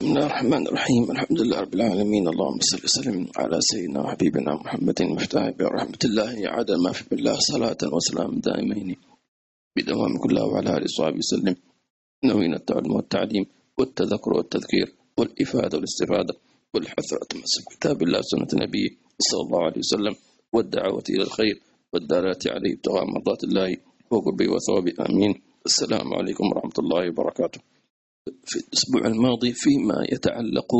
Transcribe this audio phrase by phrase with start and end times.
[0.00, 1.10] بسم الله الرحمن الرحيم.
[1.10, 2.28] الحمد لله رب العالمين.
[2.28, 6.36] اللهم صل وسلم على سيدنا وحبيبنا محمد مفتاح برحمة الله.
[6.52, 8.96] عاد ما في بالله صلاة وسلام دائمين
[9.76, 11.56] بدوام كلها وعلى آله وصحبه وسلم.
[12.24, 13.46] نوين التعلم والتعليم
[13.78, 14.88] والتذكر والتذكير
[15.18, 16.34] والإفادة والاستفادة
[16.74, 18.88] والحث تمسك كتاب الله وسنة نبيه
[19.28, 20.14] صلى الله عليه وسلم
[20.52, 21.56] والدعوة إلى الخير
[21.92, 23.76] والدالة عليه ابتغاء مرضات الله
[24.10, 25.32] وقربه وثوابه آمين.
[25.66, 27.60] السلام عليكم ورحمة الله وبركاته.
[28.44, 30.70] في الأسبوع الماضي فيما يتعلق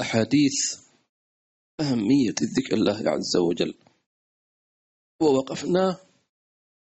[0.00, 0.82] بأحاديث
[1.80, 3.74] أهمية ذكر الله عز وجل.
[5.22, 6.00] ووقفنا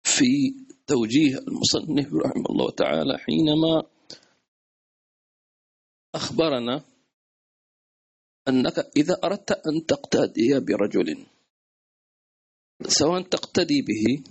[0.05, 0.55] في
[0.87, 3.83] توجيه المصنف رحمه الله تعالى حينما
[6.15, 6.85] أخبرنا
[8.49, 11.27] أنك إذا أردت أن تقتدي برجل
[12.89, 14.25] سواء تقتدي به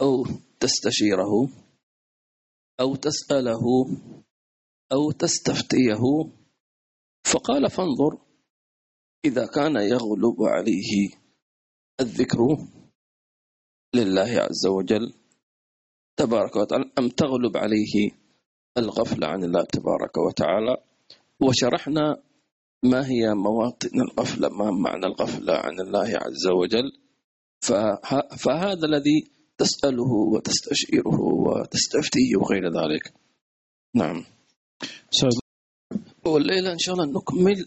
[0.00, 0.26] أو
[0.60, 1.61] تستشيره
[2.80, 3.64] أو تسأله
[4.92, 6.02] أو تستفتيه.
[7.24, 8.18] فقال فانظر
[9.24, 11.10] إذا كان يغلب عليه
[12.00, 12.38] الذكر
[13.94, 15.14] لله عز وجل
[16.16, 18.10] تبارك وتعالى أم تغلب عليه
[18.78, 20.76] الغفلة عن الله تبارك وتعالى.
[21.40, 22.22] وشرحنا
[22.84, 26.92] ما هي مواطن الغفلة ما معنى الغفلة عن الله عز وجل.
[28.38, 33.12] فهذا الذي تسأله وتستشيره وتستفتيه وغير ذلك.
[33.94, 34.24] نعم.
[35.10, 35.28] So,
[36.24, 37.66] والليلة إن شاء الله نكمل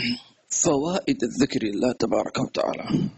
[0.64, 3.08] فوائد الذكر الله تبارك وتعالى.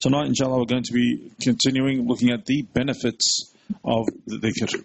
[0.00, 3.52] Tonight, inshallah, we're going to be continuing looking at the benefits
[3.84, 4.84] of the dhikr.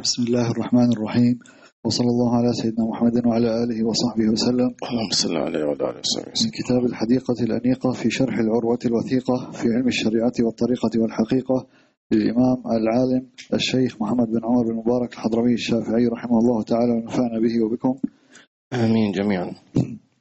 [0.00, 1.38] بسم الله الرحمن الرحيم.
[1.86, 4.70] وصلى الله على سيدنا محمد وعلى آله وصحبه وسلم.
[4.90, 9.50] اللهم صل عليه وعلى آله وصحبه من وسلم كتاب الحديقة الأنيقة في شرح العروة الوثيقة
[9.50, 11.66] في علم الشريعة والطريقة والحقيقة
[12.12, 13.22] للإمام العالم
[13.54, 17.94] الشيخ محمد بن عمر بن مبارك الحضرمي الشافعي رحمه الله تعالى ونفعنا به وبكم.
[18.72, 19.52] آمين جميعا.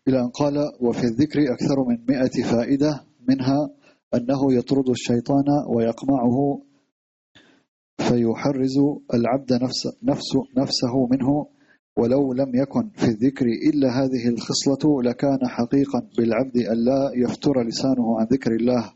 [0.07, 3.69] إلى أن قال وفي الذكر أكثر من مئة فائدة منها
[4.15, 6.61] أنه يطرد الشيطان ويقمعه
[7.97, 8.77] فيحرز
[9.13, 11.54] العبد نفس نفسه, نفسه منه
[11.97, 18.19] ولو لم يكن في الذكر إلا هذه الخصلة لكان حقيقا بالعبد أن لا يفتر لسانه
[18.19, 18.91] عن ذكر الله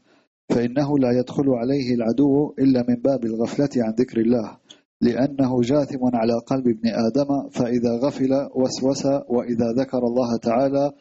[0.50, 4.58] فإنه لا يدخل عليه العدو إلا من باب الغفلة عن ذكر الله
[5.02, 10.92] لأنه جاثم على قلب ابن آدم فإذا غفل وسوس وإذا ذكر الله تعالى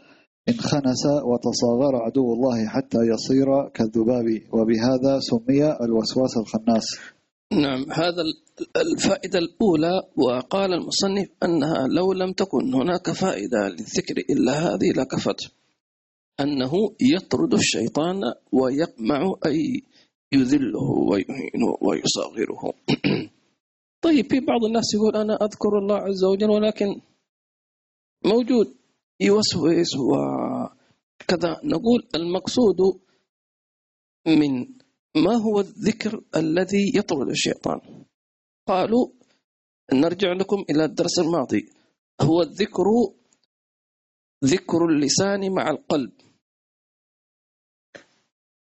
[0.49, 6.85] انخنس وتصاغر عدو الله حتى يصير كالذباب وبهذا سمي الوسواس الخناس.
[7.53, 14.53] نعم هذا ال- الفائدة الأولى وقال المصنف أنها لو لم تكن هناك فائدة للذكر إلا
[14.53, 15.53] هذه لكفت
[16.41, 18.21] أنه يطرد الشيطان
[18.53, 19.83] ويقمع أي
[20.33, 22.73] يذله ويهينه ويصغره
[24.05, 27.01] طيب في بعض الناس يقول أنا أذكر الله عز وجل ولكن
[28.25, 28.75] موجود
[29.21, 32.77] يوسوس وكذا نقول المقصود
[34.27, 34.67] من
[35.25, 38.05] ما هو الذكر الذي يطرد الشيطان؟
[38.67, 39.09] قالوا
[39.93, 41.73] نرجع لكم إلى الدرس الماضي.
[42.21, 42.85] هو الذكر
[44.45, 46.13] ذكر اللسان مع القلب.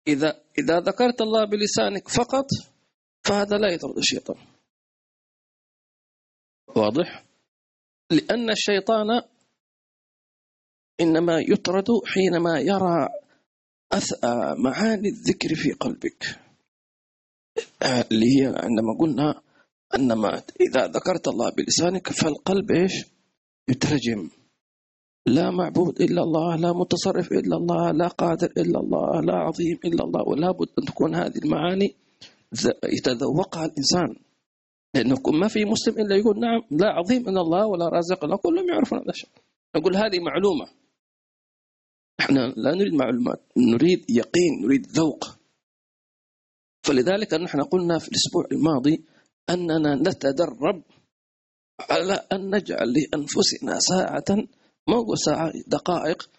[0.09, 2.47] إذا إذا ذكرت الله بلسانك فقط
[3.25, 4.47] فهذا لا يطرد الشيطان.
[6.77, 7.25] واضح؟
[8.11, 9.23] لأن الشيطان
[11.01, 13.09] إنما يطرد حينما يرى
[14.65, 16.48] معاني الذكر في قلبك.
[17.83, 19.41] اللي هي عندما قلنا
[19.95, 22.93] أنما إذا ذكرت الله بلسانك فالقلب إيش؟
[23.69, 24.31] يترجم.
[25.27, 30.05] لا معبود إلا الله لا متصرف إلا الله لا قادر إلا الله لا عظيم إلا
[30.05, 31.95] الله ولا بد أن تكون هذه المعاني
[32.85, 34.17] يتذوقها الإنسان.
[34.95, 38.69] لأنه ما في مسلم إلا يقول نعم لا عظيم إلا الله ولا رازق إلا كلهم
[38.69, 39.31] يعرفون هذا الشيء.
[39.77, 40.67] نقول هذه معلومة.
[42.21, 45.38] إحنا لا نريد معلومات نريد يقين نريد ذوق.
[46.89, 49.05] فلذلك نحن قلنا في الأسبوع الماضي
[49.51, 50.83] أننا نتدرب
[51.91, 54.37] على أن نجعل لأنفسنا ساعة
[54.89, 56.31] ما هو ساعة دقائق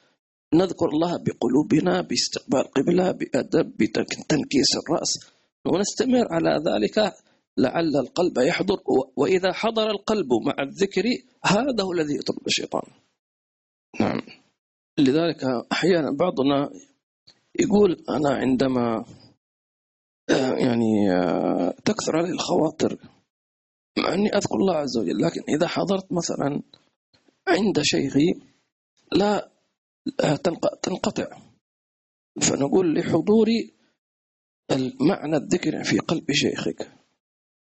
[0.53, 5.19] نذكر الله بقلوبنا باستقبال قبلة بأدب بتنكيس الرأس
[5.67, 7.13] ونستمر على ذلك
[7.57, 8.77] لعل القلب يحضر
[9.15, 11.03] وإذا حضر القلب مع الذكر
[11.45, 12.81] هذا هو الذي يطرد الشيطان.
[13.99, 14.21] نعم.
[14.99, 16.69] لذلك أحيانا بعضنا
[17.59, 19.05] يقول أنا عندما
[20.65, 22.97] يعني آه، تكثر علي الخواطر
[23.97, 26.61] مع أني أذكر الله عز وجل لكن إذا حضرت مثلا
[27.47, 28.33] عند شيخي
[29.11, 29.51] لا
[30.23, 31.37] آه، تنق- تنقطع.
[32.41, 33.47] فنقول لحضور
[34.71, 36.91] المعنى الذكر في قلب شيخك.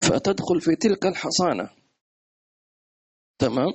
[0.02, 1.70] فتدخل في تلك الحصانة.
[3.38, 3.72] تمام؟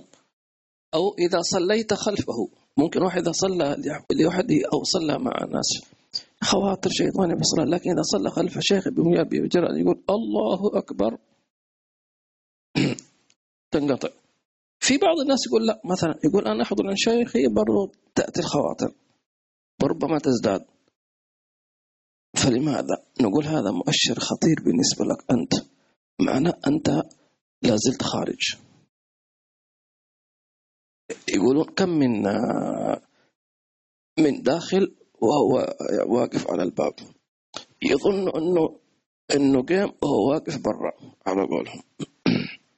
[0.94, 2.50] أو إذا صليت خلفه.
[2.78, 3.76] ممكن واحد صلى
[4.12, 5.99] لوحده أو صلى مع ناس.
[6.44, 11.18] خواطر شيطانية بالصلاة لكن إذا صلى خلف شيخ بمجرد يقول الله أكبر.
[13.72, 14.10] تنقطع.
[14.80, 18.94] في بعض الناس يقول لا مثلا يقول أنا أحضر عن شيخي برضو تأتي الخواطر.
[19.84, 20.66] وربما تزداد.
[22.36, 25.54] فلماذا؟ نقول هذا مؤشر خطير بالنسبة لك أنت.
[26.22, 26.90] معنى أنت
[27.62, 28.56] لا زلت خارج.
[31.30, 32.24] يقولون كم من
[34.20, 35.76] من داخل وهو
[36.06, 36.94] واقف على الباب
[37.82, 38.80] يظن انه
[39.36, 40.92] إنه قام وهو واقف برا
[41.28, 41.82] على قولهم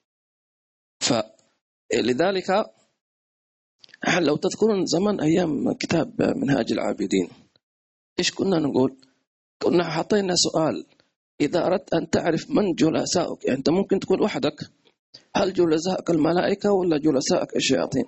[1.05, 2.65] فلذلك
[4.19, 7.29] لو تذكرون زمان أيام كتاب منهاج العابدين
[8.19, 8.97] إيش كنا نقول؟
[9.63, 10.85] كنا حطينا سؤال
[11.41, 14.71] إذا أردت أن تعرف من جلسائك يعني أنت ممكن تكون وحدك
[15.35, 18.05] هل جلسائك الملائكة ولا جلسائك الشياطين؟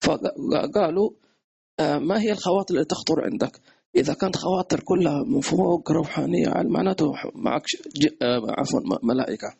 [0.00, 1.10] فقالوا
[1.80, 3.60] ما هي الخواطر اللي تخطر عندك؟
[3.96, 7.64] إذا كانت خواطر كلها من فوق روحانية معناته معك
[8.22, 9.54] آه، عفوا ملائكة؟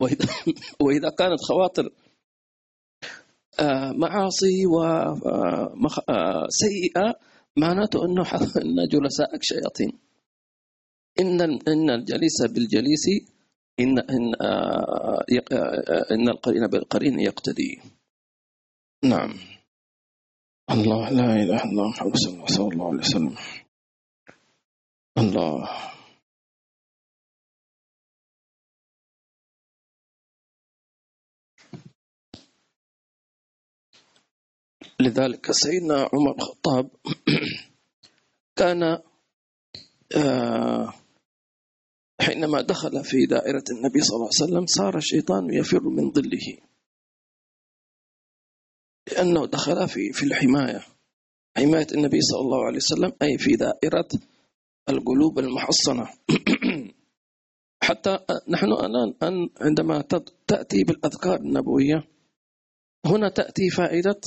[0.00, 0.28] وإذا
[0.84, 1.90] وإذا كانت خواطر
[3.60, 4.66] آه، معاصي
[6.06, 7.14] وسيئه
[7.56, 8.22] معناته أنه
[8.62, 9.92] إن جلسائك شياطين.
[11.20, 13.06] إن إن الجليس بالجليس
[13.80, 14.34] إن إن
[16.12, 17.80] إن القرين بالقرين يقتدي.
[19.04, 19.57] نعم.
[20.70, 23.34] الله لا إله إلا الله محمد صلى الله عليه وسلم.
[25.18, 25.68] الله.
[35.00, 36.90] لذلك سيدنا عمر الخطاب
[38.58, 38.82] كان
[40.16, 40.92] آه،
[42.20, 46.67] حينما دخل في دائرة النبي صلى الله عليه وسلم صار الشيطان يفر من ظله.
[49.18, 50.84] لأنه دخل في في الحماية.
[51.56, 54.08] حماية النبي صلى الله عليه وسلم أي في دائرة
[54.88, 56.08] القلوب المحصنة.
[57.86, 58.18] حتى
[58.48, 60.04] نحن الآن عندما
[60.46, 62.08] تأتي بالأذكار النبوية
[63.06, 64.20] هنا تأتي فائدة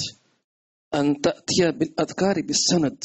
[0.95, 3.03] أن تأتي بالأذكار بالسند.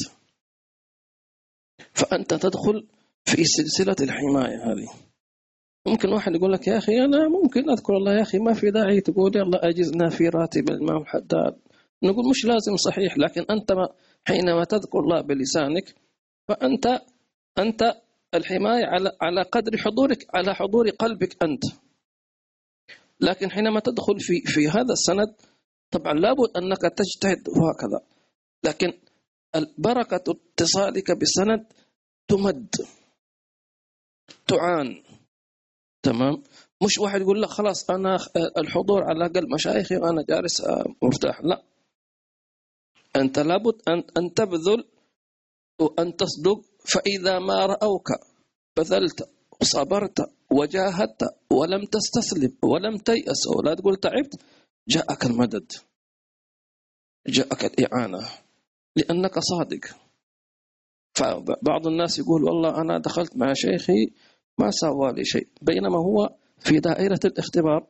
[1.93, 2.87] فأنت تدخل
[3.25, 5.07] في سلسلة الحماية هذه.
[5.87, 9.01] ممكن واحد يقول لك يا أخي أنا ممكن أذكر الله يا أخي ما في داعي
[9.01, 11.66] تقول يلا أجزنا في راتب الإمام الحداد
[12.03, 13.71] نقول مش لازم صحيح لكن أنت
[14.27, 15.95] حينما تذكر الله بلسانك
[16.47, 17.01] فأنت
[17.57, 17.93] أنت
[18.33, 21.63] الحماية على على قدر حضورك على حضور قلبك أنت.
[23.21, 25.35] لكن حينما تدخل في في هذا السند
[25.91, 28.01] طبعا لابد أنك تجتهد وهكذا.
[28.63, 28.93] لكن
[29.77, 31.65] بركة اتصالك بالسند
[32.27, 32.75] تمد
[34.47, 35.03] تعان.
[36.03, 36.43] تمام؟
[36.83, 38.17] مش واحد يقول لك خلاص أنا
[38.57, 40.61] الحضور على قلب مشايخي وأنا جالس
[41.03, 41.41] مرتاح.
[41.43, 41.63] لا.
[43.17, 44.83] أنت لابد أن أن تبذل
[45.81, 48.07] وأن تصدق فإذا ما رأوك
[48.77, 49.29] بذلت
[49.61, 50.19] وصبرت
[50.51, 51.21] وجاهدت
[51.51, 54.41] ولم تستسلم ولم تيأس ولا تقول تعبت
[54.87, 55.71] جاءك المدد.
[57.27, 58.29] جاءك الإعانة.
[58.95, 59.85] لأنك صادق.
[61.15, 64.13] فبعض الناس يقول والله أنا دخلت مع شيخي
[64.59, 65.47] ما سوى لي شيء.
[65.61, 67.87] بينما هو في دائرة الاختبار.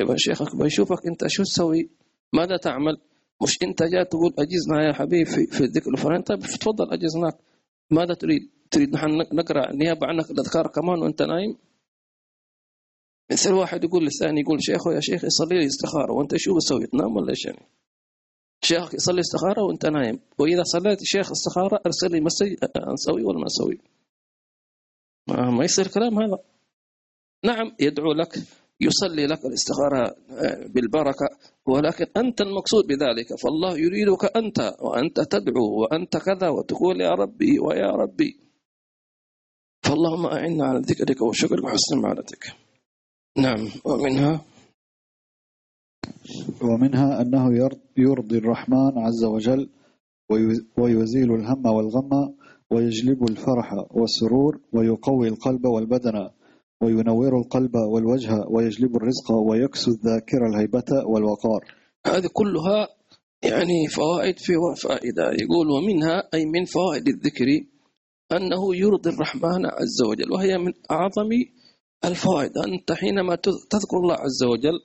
[0.00, 1.90] يبقى شيخك بيشوفك أنت شو تسوي؟
[2.32, 3.00] ماذا تعمل؟
[3.42, 7.38] مش انت جاي تقول أجزنا يا حبيبي في, في الذكر الفلاني طيب تفضل أجزناك
[7.90, 11.56] ماذا تريد؟ تريد نحن نقرأ نيابة عنك الأذكار كمان وأنت نايم؟
[13.32, 17.16] مثل واحد يقول للثاني يقول شيخه يا شيخ يصلي لي استخارة وأنت شو بتسوي تنام
[17.16, 17.68] ولا إيش يعني؟
[18.64, 22.54] شيخك يصلي استخارة وأنت نايم وإذا صليت شيخ استخارة أرسل لي مسج
[22.92, 23.78] نسوي ولا ما نسوي؟
[25.28, 26.38] ما يصير كلام هذا
[27.44, 28.38] نعم يدعو لك
[28.80, 31.28] يصلي لك الاستخارة آه، بالبركة
[31.66, 37.90] ولكن أنت المقصود بذلك فالله يريدك أنت وأنت تدعو وأنت كذا وتقول يا ربي ويا
[37.90, 38.40] ربي.
[39.82, 42.44] فاللهم أعنا على ذكرك وشكرك وحسن معرفتك.
[43.38, 44.44] نعم ومنها؟
[46.62, 47.56] ومنها أنه
[47.96, 49.70] يرضي الرحمن عز وجل
[50.78, 52.34] ويزيل الهم والغم
[52.70, 56.30] ويجلب الفرح والسرور ويقوي القلب والبدن.
[56.82, 61.60] وينور القلب والوجه ويجلب الرزق ويكسو الذاكرة الهيبة والوقار.
[62.06, 62.88] هذه كلها
[63.42, 64.52] يعني فوائد في
[64.82, 65.22] فائدة.
[65.22, 67.46] يقول ومنها أي من فوائد الذكر
[68.32, 71.30] أنه يرضي الرحمن عز وجل وهي من أعظم
[72.04, 72.52] الفوائد.
[72.58, 73.34] أنت حينما
[73.70, 74.78] تذكر الله عز وجل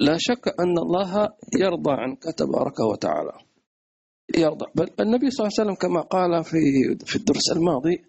[0.00, 1.28] لا شك أن الله
[1.60, 3.32] يرضى عنك تبارك وتعالى.
[4.36, 4.66] يرضى.
[4.74, 6.58] بل النبي صلى الله عليه وسلم كما قال في
[7.04, 8.04] في الدرس الماضي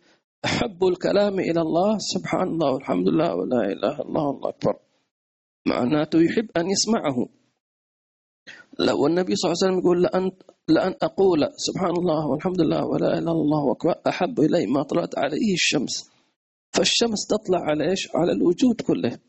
[0.45, 4.79] أحب الكلام إلى الله سبحان الله والحمد لله ولا إله إلا الله الله أكبر.
[5.67, 7.29] معناته يحب أن يسمعه.
[8.79, 10.31] لو النبي صلى الله عليه وسلم يقول لأن
[10.67, 15.17] لأن أقول سبحان الله والحمد لله ولا إله إلا الله أكبر أحب إلي ما طلعت
[15.17, 16.09] عليه الشمس.
[16.73, 19.19] فالشمس تطلع على إيش؟ على الوجود كله.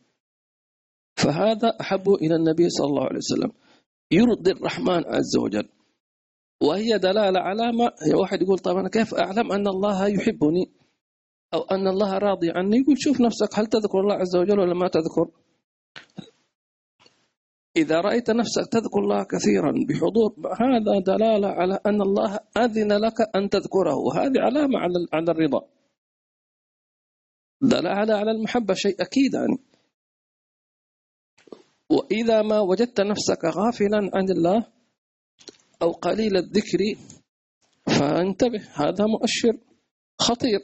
[1.17, 3.53] فهذا أحب إلى النبي صلى الله عليه وسلم.
[4.13, 5.69] يرضي الرحمن عز وجل.
[6.63, 10.78] وهي دلالة على ما واحد يقول طيب أنا كيف أعلم أن الله يحبني؟
[11.55, 14.89] أو أن الله راضي عني يقول شوف نفسك هل تذكر الله عز وجل ولا ما
[14.89, 15.31] تذكر؟
[17.77, 23.49] إذا رأيت نفسك تذكر الله كثيرا بحضور هذا دلالة على أن الله أذن لك أن
[23.49, 23.97] تذكره.
[23.97, 24.79] وهذه علامة
[25.13, 25.61] على الرضا.
[27.61, 29.59] دلالة على المحبة شيء أكيد يعني.
[31.91, 34.67] وإذا ما وجدت نفسك غافلا عن الله
[35.83, 36.79] أو قليل الذكر
[37.87, 39.59] فانتبه هذا مؤشر
[40.19, 40.61] خطير.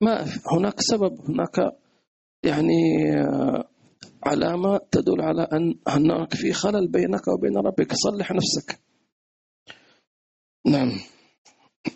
[0.00, 1.72] ما هناك سبب هناك
[2.42, 2.82] يعني
[4.22, 7.92] علامة تدل على أن هناك في خلل بينك وبين ربك.
[7.94, 8.80] صلح نفسك.
[10.66, 11.00] نعم.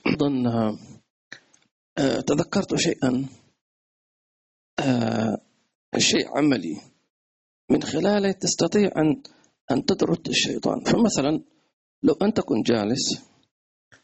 [0.06, 0.28] أيضا
[1.98, 3.26] آه، تذكرت شيئا
[4.80, 5.38] آه،
[5.98, 6.80] شيء عملي.
[7.70, 9.22] من خلاله تستطيع أن
[9.70, 10.84] أن تطرد الشيطان.
[10.84, 11.44] فمثلا
[12.02, 13.20] لو أنت كنت جالس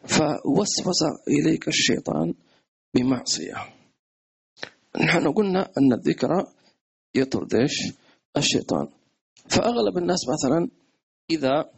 [0.04, 2.34] فوسوس إليك الشيطان
[2.94, 3.79] بمعصية.
[4.96, 6.46] نحن قلنا أن الذكر
[7.14, 7.92] يطرد إيش؟
[8.36, 8.88] الشيطان.
[9.48, 10.68] فأغلب الناس مثلا
[11.30, 11.70] إذا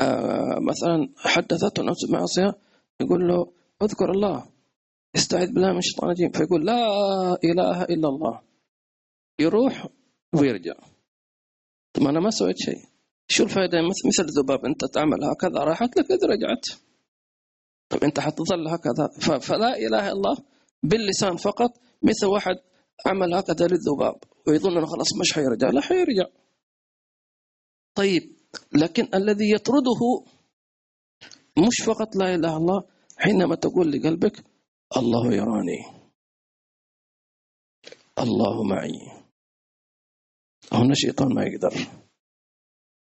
[0.00, 2.58] آه مثلا حدثته نفس معصية
[3.00, 4.48] يقول له اذكر الله
[5.16, 6.30] استعذ بالله من الشيطان الرجيم.
[6.30, 6.82] فيقول لا
[7.44, 8.42] إله إلا الله.
[9.40, 9.88] يروح
[10.34, 10.74] ويرجع.
[11.92, 12.84] طب أنا ما سويت شيء.
[13.28, 14.64] شو الفائدة؟ مثل الذباب.
[14.64, 16.66] أنت تعمل هكذا راحت لك إذا رجعت.
[17.88, 19.38] طب أنت حتظل هكذا.
[19.38, 20.36] فلا إله إلا الله.
[20.82, 21.70] باللسان فقط
[22.02, 22.56] مثل واحد
[23.06, 24.18] عمل هكذا للذباب
[24.48, 25.70] ويظن أنه خلاص مش حيرجع.
[25.70, 26.26] لا حيرجع.
[27.94, 28.36] طيب
[28.72, 30.24] لكن الذي يطرده
[31.58, 32.84] مش فقط لا إله إلا الله
[33.16, 34.44] حينما تقول لقلبك
[34.96, 35.78] الله يراني.
[38.18, 39.26] الله معي.
[40.72, 41.74] هنا الشيطان ما يقدر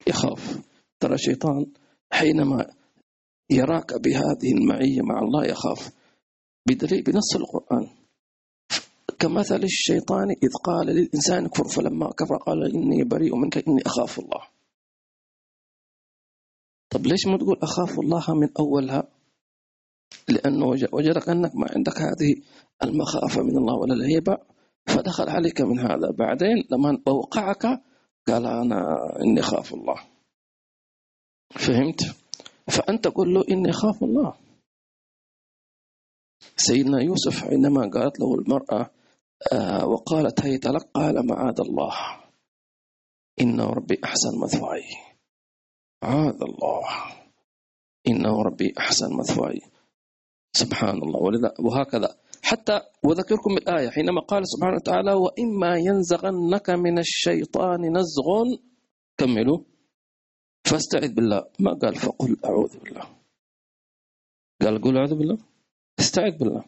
[0.07, 0.63] يخاف.
[1.01, 1.67] ترى الشيطان
[2.13, 2.75] حينما
[3.51, 6.04] يراك بهذه المعية مع الله يخاف.
[6.67, 7.89] بدليل بنص القرآن.
[9.19, 14.49] كمثل الشيطان إذ قال للإنسان كفر فلما كفر قال إني بريء منك إني أخاف الله.
[16.91, 19.09] طب ليش ما تقول أخاف الله من أولها؟
[20.29, 22.43] لأنه وجدك أنك ما عندك هذه
[22.83, 24.39] المخافة من الله ولا الهيبة
[24.87, 26.11] فدخل عليك من هذا.
[26.19, 27.67] بعدين لما أوقعك
[28.29, 30.01] قال أنا إني أخاف الله.
[31.51, 32.01] فهمت؟
[32.69, 34.44] فأنت قل له إني أخاف الله.
[36.57, 38.91] سيدنا يوسف حينما قالت له المرأة
[39.53, 41.95] آه وقالت هيت لك قال معاذ الله.
[43.41, 44.85] إنه ربي أحسن مثواي.
[46.05, 46.87] معاذ الله.
[48.09, 49.61] إنه ربي أحسن مثواي.
[50.57, 51.23] سبحان الله.
[51.23, 52.17] ولذا وهكذا.
[52.43, 58.29] حتى وذكركم الآية حينما قال سبحانه وتعالى وإما ينزغنك من الشيطان نزغ
[59.17, 59.59] كملوا.
[60.65, 61.45] فاستعذ بالله.
[61.61, 63.07] ما قال؟ فقل أعوذ بالله.
[64.63, 65.39] قال قل أعوذ بالله.
[65.99, 66.65] استعذ بالله.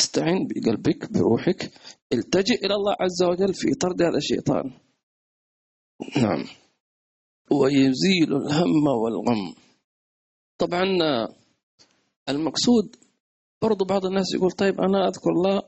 [0.00, 1.72] استعن بقلبك بروحك.
[2.12, 4.72] التجئ إلى الله عز وجل في طرد هذا الشيطان.
[6.16, 6.44] نعم.
[7.50, 9.54] ويزيل الهم والغم.
[10.58, 10.84] طبعا
[12.28, 12.96] المقصود
[13.62, 15.62] برضو بعض الناس يقول طيب أنا أذكر الله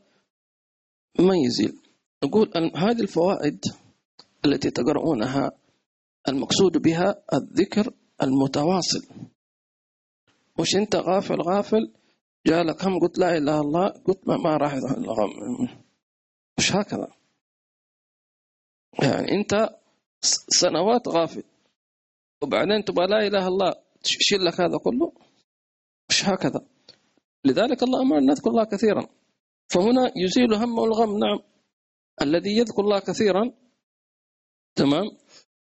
[1.18, 1.78] ما يزيل.
[2.24, 3.64] نقول هذه الفوائد
[4.44, 5.50] التي تقرؤونها
[6.28, 9.08] المقصود بها الذكر المتواصل.
[10.60, 11.92] مش أنت غافل غافل
[12.46, 14.74] جالك هم قلت لا إله إلا الله قلت ما, ما راح
[16.58, 17.08] مش هكذا.
[19.02, 19.68] يعني أنت
[20.48, 21.42] سنوات غافل.
[22.42, 25.12] وبعدين تبغى لا إله إلا الله تشيل لك هذا كله؟
[26.10, 26.66] مش هكذا.
[27.44, 29.06] لذلك الله أمر نذكر الله كثيرا.
[29.68, 31.38] فهنا يزيل هم والغم نعم.
[32.22, 33.52] الذي يذكر الله كثيرا.
[34.74, 35.04] تمام؟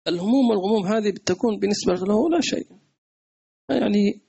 [0.08, 2.68] الهموم والغموم هذه تكون بالنسبة له لا شيء.
[3.70, 4.22] يعني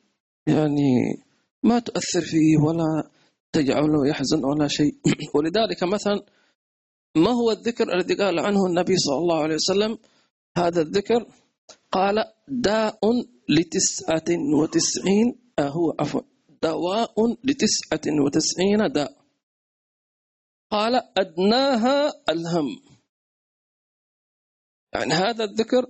[0.46, 1.23] يعني
[1.64, 3.10] ما تؤثر فيه ولا
[3.52, 4.94] تجعله يحزن ولا شيء.
[5.34, 6.22] ولذلك مثلا
[7.16, 9.98] ما هو الذكر الذي قال عنه النبي صلى الله عليه وسلم؟
[10.56, 11.26] هذا الذكر
[11.92, 13.00] قال داء
[13.48, 14.30] لتسعة
[14.60, 16.20] وتسعين آه هو عفوا
[16.62, 19.16] دواء لتسعة وتسعين داء.
[20.70, 22.68] قال أدناها الهم.
[24.94, 25.86] يعني هذا الذكر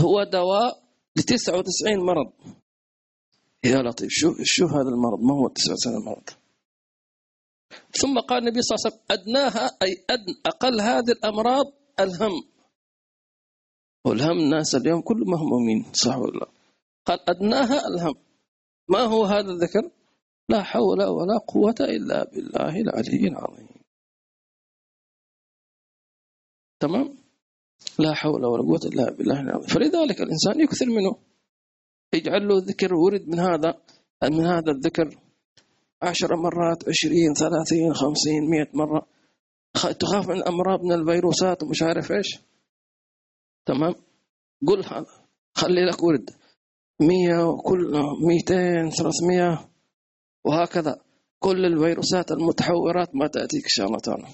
[0.00, 0.82] هو دواء
[1.16, 2.32] لتسعة وتسعين مرض.
[3.64, 6.30] يا لطيف شو شو هذا المرض ما هو 99 مرض
[7.92, 11.66] ثم قال النبي صلى الله عليه وسلم أدناها أي أدن أقل هذه الأمراض
[12.00, 12.32] الهم.
[14.04, 16.46] والهم الناس اليوم كلهم مهمومين صح ولا لا؟
[17.06, 18.14] قال أدناها الهم.
[18.88, 19.90] ما هو هذا الذكر؟
[20.48, 23.68] لا حول ولا قوة إلا بالله العلي العظيم.
[26.80, 27.18] تمام؟
[27.98, 29.68] لا حول ولا قوة إلا بالله العظيم.
[29.68, 31.16] فلذلك الإنسان يكثر منه.
[32.14, 33.82] يجعل له ذكر ورد من هذا
[34.24, 35.20] من هذا الذكر
[36.02, 39.06] عشر مرات عشرين ثلاثين خمسين مئة مرة.
[39.74, 42.38] تخاف من أمراض من الفيروسات ومش عارف إيش.
[43.66, 43.94] تمام؟
[44.66, 45.06] قل هذا
[45.54, 46.30] خلي لك ورد.
[47.00, 47.92] مية وكل
[48.26, 49.68] ميتين ثلاثمية
[50.44, 51.00] وهكذا.
[51.38, 54.28] كل الفيروسات المتحورات ما تأتيك إن شاء الله تعالى.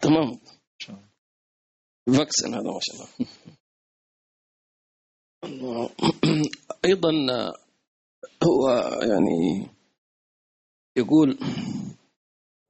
[0.00, 0.40] تمام؟
[2.06, 3.08] فاكسن هذا ما شاء الله.
[6.84, 7.10] أيضا
[8.42, 8.68] هو
[9.02, 9.66] يعني
[10.96, 11.38] يقول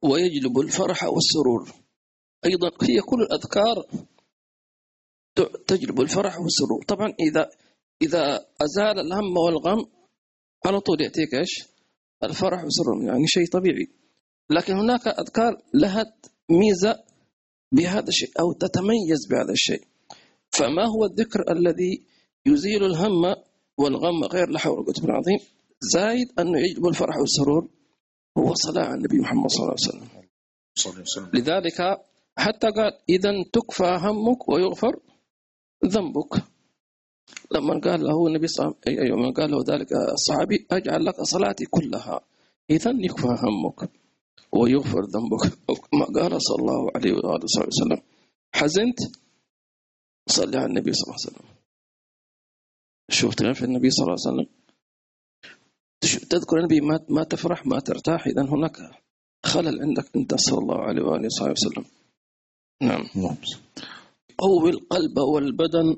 [0.02, 1.72] ويجلب الفرح والسرور.
[2.44, 3.86] أيضا هي كل الأذكار
[5.34, 6.84] ت- تجلب الفرح والسرور.
[6.88, 7.50] طبعا إذا
[8.02, 9.86] إذا أزال الهم والغم
[10.66, 11.64] على طول يأتيك إيش؟
[12.24, 13.04] الفرح والسرور.
[13.04, 13.88] يعني شيء طبيعي.
[14.50, 16.12] لكن هناك أذكار لها
[16.50, 17.04] ميزة
[17.72, 19.84] بهذا الشيء أو تتميز بهذا الشيء.
[20.50, 22.11] فما هو الذكر الذي
[22.46, 23.34] يزيل الهم
[23.78, 25.38] والغم غير لا حول ولا العظيم.
[25.80, 27.68] زايد أنه يجلب الفرح والسرور
[28.38, 30.08] هو صلاة على النبي محمد صلى الله عليه وسلم.
[30.74, 31.30] صلى الله عليه وسلم.
[31.34, 31.78] لذلك
[32.38, 35.00] حتى قال إذا تكفى همك ويغفر
[35.84, 36.42] ذنبك.
[37.52, 41.22] لما قال له النبي صلى الله عليه وسلم يوم قال له ذلك الصحابي أجعل لك
[41.22, 42.20] صلاتي كلها.
[42.70, 43.90] إذا يكفى همك
[44.52, 45.44] ويغفر ذنبك.
[45.94, 48.00] ما قال صلى الله عليه وآله وسلم.
[48.54, 48.98] حزنت؟
[50.28, 51.61] صلي على النبي صلى الله عليه وسلم.
[53.12, 54.48] شفت كيف النبي صلى الله عليه وسلم؟
[56.30, 58.76] تذكر النبي ما ما تفرح ما ترتاح إذا هناك
[59.44, 61.84] خلل عندك أنت صلى الله عليه وآله وصحبه وسلم.
[62.82, 63.04] نعم.
[64.30, 65.96] يقوي القلب والبدن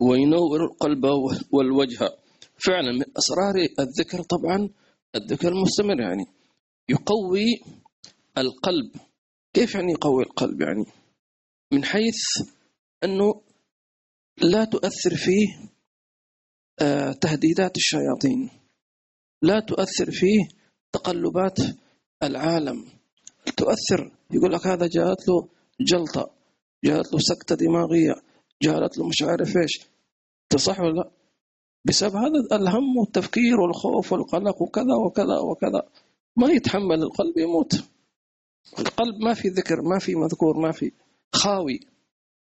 [0.00, 1.04] وينور القلب
[1.52, 2.16] والوجه.
[2.66, 4.68] فعلا من أسرار الذكر طبعا
[5.14, 6.26] الذكر المستمر يعني.
[6.88, 7.60] يقوي
[8.38, 8.90] القلب.
[9.54, 10.84] كيف يعني يقوي القلب يعني؟
[11.72, 12.22] من حيث
[13.04, 13.42] أنه
[14.42, 15.75] لا تؤثر فيه
[17.20, 18.50] تهديدات الشياطين.
[19.42, 20.48] لا تؤثر فيه
[20.92, 21.58] تقلبات
[22.22, 22.84] العالم.
[23.56, 24.12] تؤثر.
[24.30, 25.48] يقول لك هذا جاءت له
[25.80, 26.30] جلطة
[26.84, 28.14] جاءت له سكتة دماغية
[28.62, 29.80] جاءت له مش عارف إيش.
[30.50, 31.10] تصح ولا لا؟
[31.84, 35.82] بسبب هذا الهم والتفكير والخوف والقلق وكذا وكذا وكذا.
[36.36, 37.84] ما يتحمل القلب يموت.
[38.78, 40.92] القلب ما في ذكر ما في مذكور ما في
[41.32, 41.80] خاوي.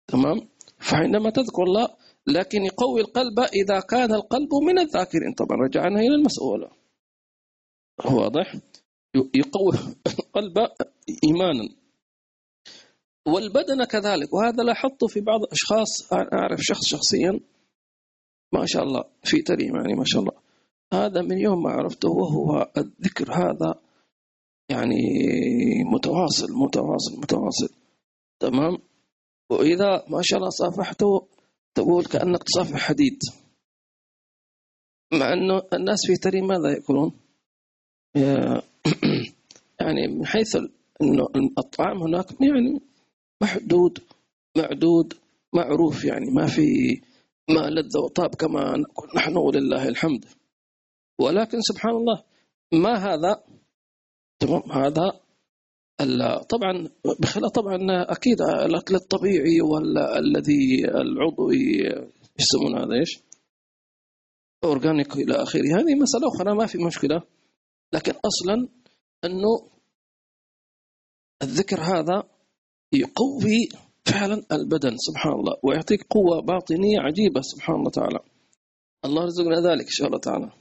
[0.09, 0.49] تمام؟
[0.79, 1.89] فعندما تذكر الله
[2.29, 5.33] لكن يقوي القلب إذا كان القلب من الذاكرين.
[5.33, 6.71] طبعا رجعنا إلى المسؤولة
[8.05, 8.55] واضح؟
[9.15, 10.59] يقوي القلب
[11.25, 11.69] إيمانا.
[13.27, 14.35] والبدن كذلك.
[14.35, 17.41] وهذا لاحظته في بعض الأشخاص أعرف شخص شخصيا.
[18.53, 20.33] ما شاء الله في تريم يعني ما شاء الله.
[20.93, 23.75] هذا من يوم ما عرفته وهو الذكر هذا.
[24.69, 24.97] يعني
[25.93, 27.69] متواصل متواصل متواصل.
[28.41, 28.79] تمام؟
[29.51, 31.27] وإذا ما شاء الله صافحته
[31.77, 33.19] تقول كأنك تصافح حديد.
[35.13, 37.13] مع أنه الناس في تريم ماذا يأكلون؟
[39.81, 40.57] يعني من حيث
[41.03, 41.27] أنه
[41.59, 42.81] الطعام هناك يعني
[43.43, 43.99] محدود
[44.57, 45.15] معدود
[45.55, 47.01] معروف يعني ما في
[47.51, 50.25] ما لذ وطاب كما نقول نحن ولله الحمد.
[51.21, 52.23] ولكن سبحان الله
[52.73, 53.45] ما هذا؟
[54.39, 55.21] تمام هذا
[56.49, 56.89] طبعا
[57.21, 57.79] بخلاف طبعا
[58.13, 61.79] أكيد الأكل الطبيعي والذي العضوي
[62.39, 63.19] يسمون هذا إيش؟
[64.65, 65.61] اورجانيك إلى آخره.
[65.61, 67.23] هذه مسألة أخرى ما في مشكلة.
[67.93, 68.69] لكن أصلا
[69.25, 69.69] أنه
[71.43, 72.23] الذكر هذا
[72.93, 73.69] يقوي
[74.05, 78.19] فعلا البدن سبحان الله ويعطيك قوة باطنية عجيبة سبحان الله تعالى.
[79.05, 80.53] الله رزقنا ذلك إن شاء الله تعالى.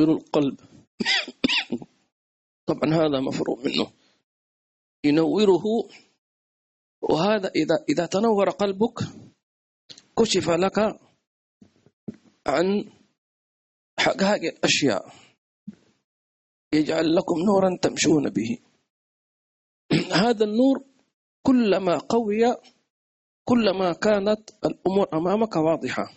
[0.00, 0.60] القلب.
[2.68, 3.90] طبعا هذا مفروغ منه.
[5.04, 5.64] ينوره.
[7.02, 8.98] وهذا إذا إذا تنور قلبك
[10.18, 10.78] كشف لك
[12.46, 12.84] عن
[13.98, 15.12] حقائق الأشياء
[16.74, 18.58] يجعل لكم نورا تمشون به.
[20.24, 20.84] هذا النور
[21.42, 22.56] كلما قوي
[23.44, 26.12] كلما كانت الأمور أمامك واضحة.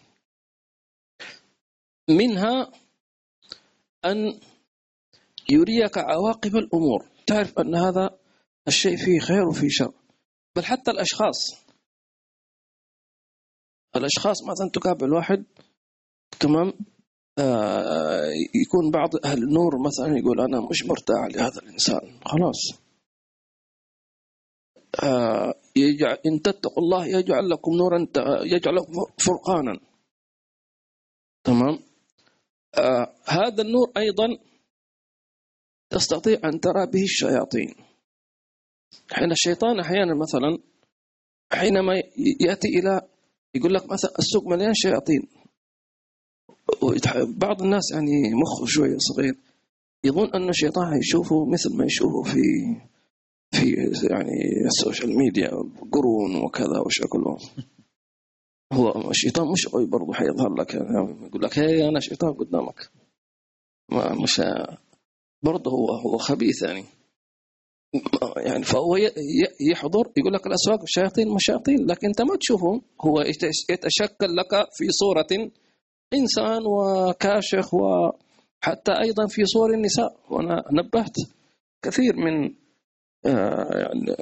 [2.09, 2.71] منها
[4.05, 4.39] أن
[5.49, 7.07] يريك عواقب الأمور.
[7.27, 8.20] تعرف أن هذا
[8.67, 9.93] الشيء فيه خير وفيه شر.
[10.55, 11.37] بل حتى الأشخاص
[13.95, 15.45] الأشخاص مثلا تقابل واحد
[16.39, 16.73] تمام؟
[17.39, 18.29] آه
[18.65, 22.19] يكون بعض أهل النور مثلا يقول أنا مش مرتاح لهذا الإنسان.
[22.25, 22.81] خلاص.
[25.03, 28.07] آه يجعل إن تتقوا الله يجعل لكم نورا
[28.43, 28.93] يجعل لكم
[29.25, 29.79] فرقانا.
[31.43, 31.79] تمام؟
[32.77, 34.27] آه هذا النور أيضا
[35.89, 37.75] تستطيع أن ترى به الشياطين.
[39.11, 40.57] حين الشيطان أحيانا مثلا
[41.51, 41.93] حينما
[42.41, 43.01] يأتي إلى
[43.55, 45.27] يقول لك مثلا السوق مليان شياطين.
[47.37, 49.35] بعض الناس يعني مخه شوية صغير
[50.03, 52.41] يظن أن الشيطان يشوفه مثل ما يشوفه في
[53.51, 53.71] في
[54.09, 55.49] يعني السوشيال ميديا
[55.91, 57.37] قرون وكذا وشكله.
[58.73, 62.89] هو الشيطان مش قوي برضه حيظهر لك يعني يقول لك هي أنا شيطان قدامك.
[63.89, 64.41] ما مش
[65.43, 66.83] برضه هو هو خبيث يعني.
[68.37, 68.97] يعني فهو
[69.71, 74.67] يحضر يقول لك الأسواق شياطين مش شياطين لكن أنت ما تشوفهم هو يتش- يتشكل لك
[74.77, 75.27] في صورة
[76.13, 80.15] إنسان وكاشخ وحتى أيضا في صور النساء.
[80.29, 81.15] وأنا نبهت
[81.85, 82.53] كثير من
[83.25, 84.15] آه، يعني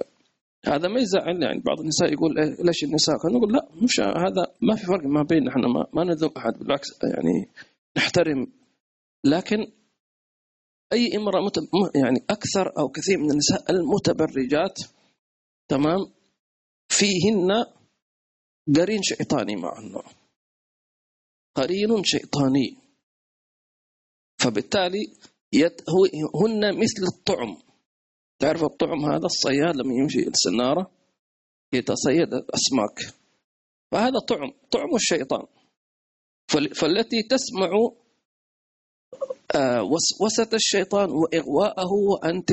[0.65, 4.75] هذا ما يزعل يعني بعض النساء يقول إيه ليش النساء؟ نقول لا مش هذا ما
[4.75, 7.47] في فرق ما بين إحنا ما, ما نذم أحد بالعكس يعني
[7.97, 8.47] نحترم.
[9.25, 9.57] لكن
[10.93, 11.59] أي امرأة مت...
[11.59, 14.79] م- يعني أكثر أو كثير من النساء المتبرجات
[15.67, 15.99] تمام
[16.89, 17.65] فيهن
[18.75, 20.01] قرين شيطاني معهن
[21.55, 22.77] قرين شيطاني.
[24.41, 25.13] فبالتالي
[25.53, 25.81] يت...
[26.43, 27.57] هن مثل الطعم.
[28.39, 30.91] تعرف الطعم هذا؟ الصياد لما يمشي السنارة
[31.73, 33.13] يتصيد الأسماك.
[33.91, 35.45] فهذا طعم طعم الشيطان.
[36.51, 37.69] فال- فالتي تسمع
[39.91, 42.51] وسوسة الشيطان وإغواءه وأنت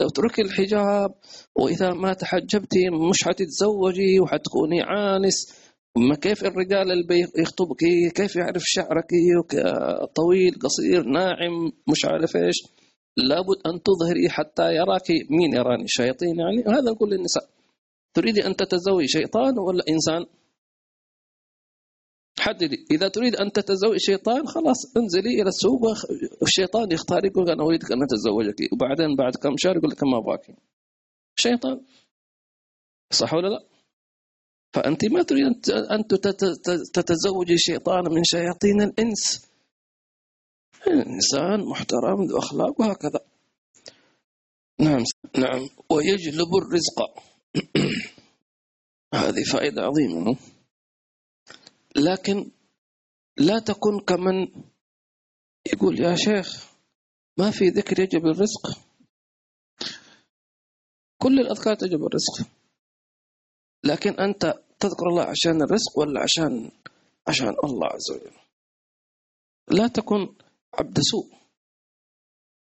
[0.00, 1.14] اتركي الحجاب
[1.56, 5.60] وإذا ما تحجبتي مش حتتزوجي وحتكوني عانس.
[5.96, 7.78] ما كيف الرجال اللي بيخطبك
[8.14, 9.08] كيف يعرف شعرك
[10.14, 12.56] طويل قصير ناعم مش عارف إيش.
[13.16, 17.44] لابد أن تظهري حتى يراك مين يراني شياطين يعني وهذا نقول للنساء
[18.14, 20.26] تريدي أن تتزوجي شيطان ولا إنسان؟
[22.40, 25.80] حددي إذا تريد أن تتزوجي شيطان خلاص انزلي إلى السوق
[26.40, 28.72] والشيطان يختار يقول أنا أريدك أن أتزوجك.
[28.72, 30.56] وبعدين بعد كم شهر يقول لك ما أبغاك.
[31.36, 31.80] شيطان.
[33.12, 33.64] صح ولا لا؟
[34.74, 36.06] فأنت ما تريد أن
[36.94, 39.46] تتزوجي شيطان من شياطين الإنس.
[40.88, 43.20] إنسان محترم ذو أخلاق وهكذا.
[44.80, 45.04] نعم
[45.38, 45.68] نعم.
[45.90, 46.98] ويجلب الرزق.
[49.14, 50.36] هذه فائدة عظيمة.
[51.96, 52.50] لكن
[53.36, 54.64] لا تكن كمن
[55.72, 56.70] يقول يا شيخ
[57.38, 58.78] ما في ذكر يجب الرزق.
[61.22, 62.50] كل الأذكار تجب الرزق.
[63.84, 64.42] لكن أنت
[64.80, 66.70] تذكر الله عشان الرزق ولا عشان
[67.28, 68.36] عشان الله عز وجل؟
[69.78, 70.34] لا تكن
[70.74, 71.30] عبد سوء.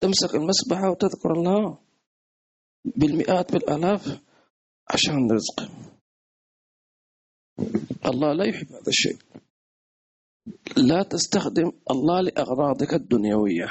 [0.01, 1.77] تمسك المسبحة وتذكر الله
[2.85, 4.19] بالمئات بالآلاف
[4.89, 5.71] عشان رزق.
[8.05, 9.17] الله لا يحب هذا الشيء.
[10.77, 13.67] لا تستخدم الله لأغراضك الدنيوية.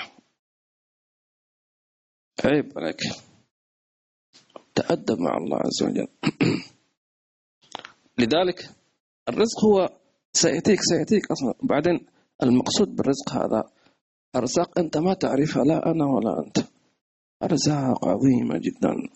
[2.45, 3.01] عيب عليك.
[4.75, 6.09] تأدب مع الله عز وجل.
[8.19, 8.71] لذلك
[9.29, 9.89] الرزق هو
[10.33, 11.55] سيأتيك سيأتيك أصلا.
[11.63, 12.07] بعدين
[12.43, 13.71] المقصود بالرزق هذا
[14.37, 16.59] أرزاق أنت ما تعرفها لا أنا ولا أنت.
[17.43, 19.09] أرزاق عظيمة جدا.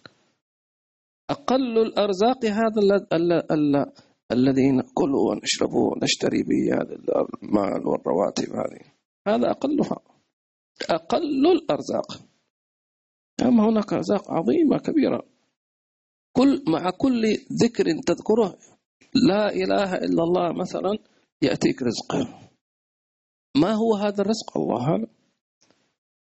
[1.30, 2.80] أقل الأرزاق هذا
[4.32, 6.94] الذي نأكله ونشربه ونشتري به هذا
[7.42, 8.92] المال والرواتب هذه.
[9.28, 9.98] هذا أقلها.
[10.90, 12.20] أقل الأرزاق.
[13.42, 15.22] أما هناك أرزاق عظيمة كبيرة.
[16.32, 17.22] كل مع كل
[17.62, 18.58] ذكر تذكره
[19.14, 20.98] لا إله إلا الله مثلا
[21.42, 22.50] يأتيك رزقه.
[23.56, 25.06] ما هو هذا الرزق؟ الله أعلم.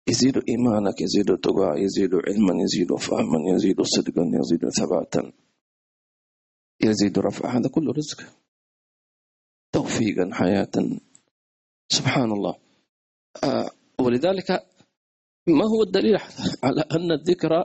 [0.09, 5.33] يزيد إيمانك يزيد تقى يزيد علما يزيد فهما يزيد صدقا يزيد ثباتا.
[6.85, 8.23] يزيد رفع هذا كله رزق.
[9.73, 11.01] توفيقا حياة.
[11.89, 12.55] سبحان الله
[13.45, 14.51] آه ولذلك
[15.47, 16.19] ما هو الدليل؟
[16.65, 17.65] على أن الذكر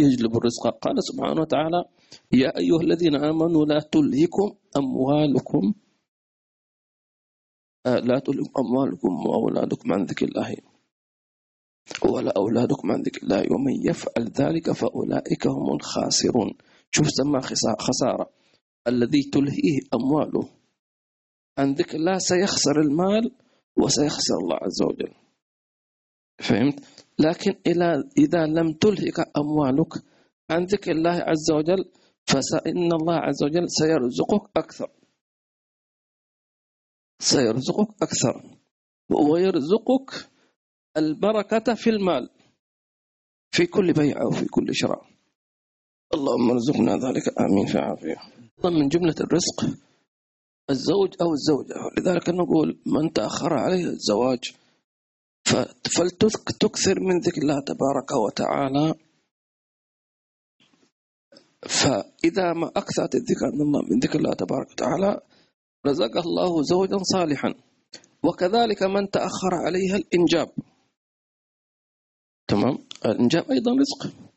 [0.00, 0.78] يجلب الرزق.
[0.78, 1.84] قال سبحانه وتعالى
[2.32, 5.74] يا أيها الذين آمنوا لا تلهكم أموالكم
[7.86, 10.56] آه لا تلهكم أموالكم وأولادكم عن ذكر الله.
[12.04, 13.52] ولا أولادكم عن ذكر الله.
[13.52, 16.54] ومن يفعل ذلك فأولئك هم الخاسرون.
[16.90, 18.30] شوف سماه خسا- خسارة
[18.88, 20.48] الذي تلهيه أمواله.
[21.58, 23.32] عن ذكر الله سيخسر المال
[23.76, 25.14] وسيخسر الله عز وجل.
[26.38, 27.54] فهمت؟ لكن
[28.18, 29.92] إذا لم تلهك أموالك
[30.50, 31.84] عن ذكر الله عز وجل
[32.26, 34.90] فإن الله عز وجل سيرزقك أكثر.
[37.18, 38.58] سيرزقك أكثر.
[39.10, 40.30] ويرزقك
[40.96, 42.30] البركة في المال.
[43.50, 45.06] في كل بيع أو في كل شراء.
[46.14, 47.38] اللهم ارزقنا ذلك.
[47.40, 47.66] آمين.
[47.66, 48.16] في عافية
[48.64, 49.58] من جملة الرزق
[50.70, 51.74] الزوج أو الزوجة.
[51.98, 54.52] لذلك نقول من تأخر عليه الزواج
[55.96, 58.94] فلتكثر من ذكر الله تبارك وتعالى.
[61.62, 65.20] فإذا ما أكثرت الذكر عن الله من ذكر الله تبارك وتعالى
[65.86, 67.54] رزقه الله زوجا صالحا.
[68.22, 70.48] وكذلك من تأخر عليها الإنجاب.
[72.48, 74.29] تمام؟ الإنجاب أيضا رزق.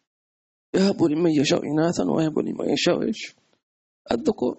[0.75, 3.36] يهب لمن يشاء إناثا ويهب لمن يشاء إيش
[4.12, 4.57] الذكور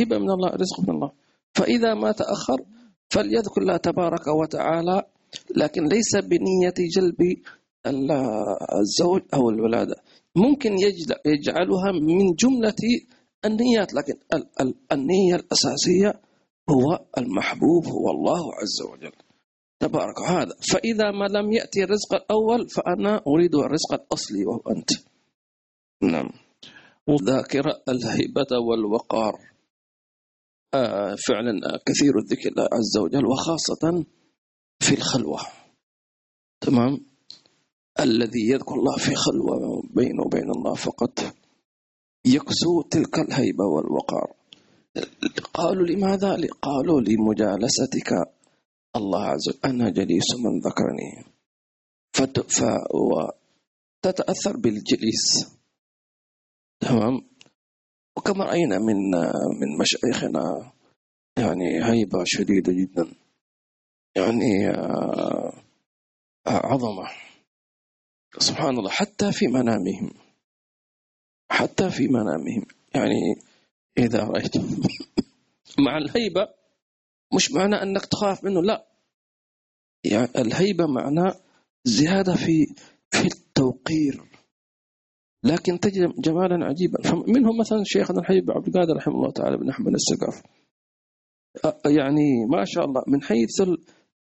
[0.00, 1.10] هبة من الله رزق من الله.
[1.54, 2.64] فإذا ما تأخر
[3.10, 5.02] فليذكر الله تبارك وتعالى
[5.56, 7.36] لكن ليس بنية جلب
[8.80, 9.96] الزوج أو الولادة.
[10.36, 10.72] ممكن
[11.26, 12.82] يجعلها من جملة
[13.44, 14.14] النيات لكن
[14.92, 16.20] النية الأساسية
[16.70, 19.12] هو المحبوب هو الله عز وجل.
[19.80, 20.54] تبارك هذا.
[20.72, 24.90] فإذا ما لم يأتي الرزق الأول فأنا أريد الرزق الأصلي وهو أنت.
[26.02, 26.30] نعم.
[27.22, 29.34] ذاكرة الهيبة والوقار.
[30.74, 34.04] آه فعلا كثير الذكر الله عز وجل وخاصة
[34.80, 35.40] في الخلوة.
[36.60, 37.06] تمام؟
[38.00, 41.34] الذي يذكر الله في خلوة بينه وبين الله فقط
[42.26, 44.36] يكسو تلك الهيبة والوقار.
[45.54, 48.12] قالوا لماذا؟ قالوا لمجالستك.
[48.96, 51.24] الله عز وجل أنا جليس من ذكرني.
[54.02, 55.52] فتتأثر بالجليس.
[56.82, 57.22] تمام؟
[58.16, 59.10] وكما رأينا من
[59.60, 60.72] من مشايخنا
[61.38, 63.14] يعني هيبة شديدة جدا.
[64.16, 65.52] يعني آه،
[66.46, 67.10] عظمة.
[68.38, 70.10] سبحان الله حتى في منامهم.
[71.50, 72.66] حتى في منامهم.
[72.94, 73.34] يعني
[73.98, 74.56] إذا رأيت.
[75.86, 76.48] مع الهيبة
[77.34, 78.86] مش معنى أنك تخاف منه لا.
[80.04, 81.34] يعني الهيبة معناه
[81.84, 82.66] زيادة في
[83.10, 84.31] في التوقير.
[85.44, 87.02] لكن تجد جمالا عجيبا.
[87.02, 90.42] فمنهم مثلا شيخنا الحبيب عبد القادر رحمه الله تعالى بن أحمد السقاف.
[91.86, 93.62] يعني ما شاء الله من حيث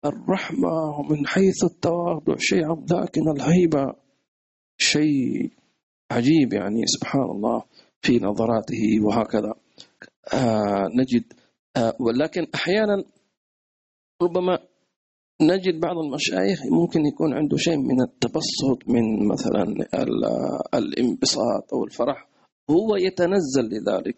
[0.05, 3.95] الرحمة ومن حيث التواضع شيء لكن الهيبة
[4.79, 5.51] شيء
[6.11, 7.63] عجيب يعني سبحان الله
[8.03, 9.55] في نظراته وهكذا.
[10.35, 11.33] آه نجد
[11.77, 13.05] آه ولكن أحيانا
[14.23, 14.59] ربما
[15.43, 19.63] نجد بعض المشايخ ممكن يكون عنده شيء من التبسط من مثلا
[20.75, 22.29] الانبساط أو الفرح.
[22.71, 24.17] هو يتنزل لذلك.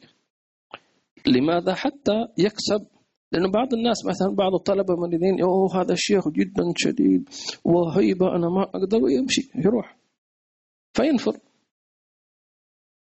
[1.26, 2.86] لماذا؟ حتى يكسب.
[3.32, 7.28] لأنه بعض الناس مثلا بعض الطلبة المريضين أوه هذا الشيخ جدا شديد
[7.64, 9.04] وهيبة أنا ما أقدر.
[9.04, 9.96] ويمشي يروح.
[10.92, 11.36] فينفر.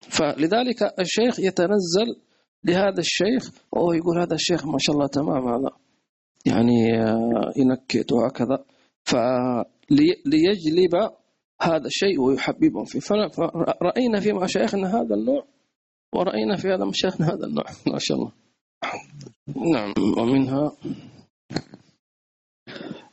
[0.01, 2.21] فلذلك الشيخ يتنزل
[2.63, 3.51] لهذا الشيخ.
[3.71, 5.69] وهو يقول هذا الشيخ ما شاء الله تمام هذا.
[6.45, 8.65] يعني آه، ينكت وهكذا
[9.03, 10.95] فليجلب
[11.61, 12.99] هذا الشيء ويحببهم فيه.
[12.99, 15.45] فرأينا في مشايخنا هذا النوع
[16.15, 17.63] ورأينا في هذا مشايخنا هذا النوع.
[17.93, 18.31] ما شاء الله.
[19.73, 20.71] نعم ومنها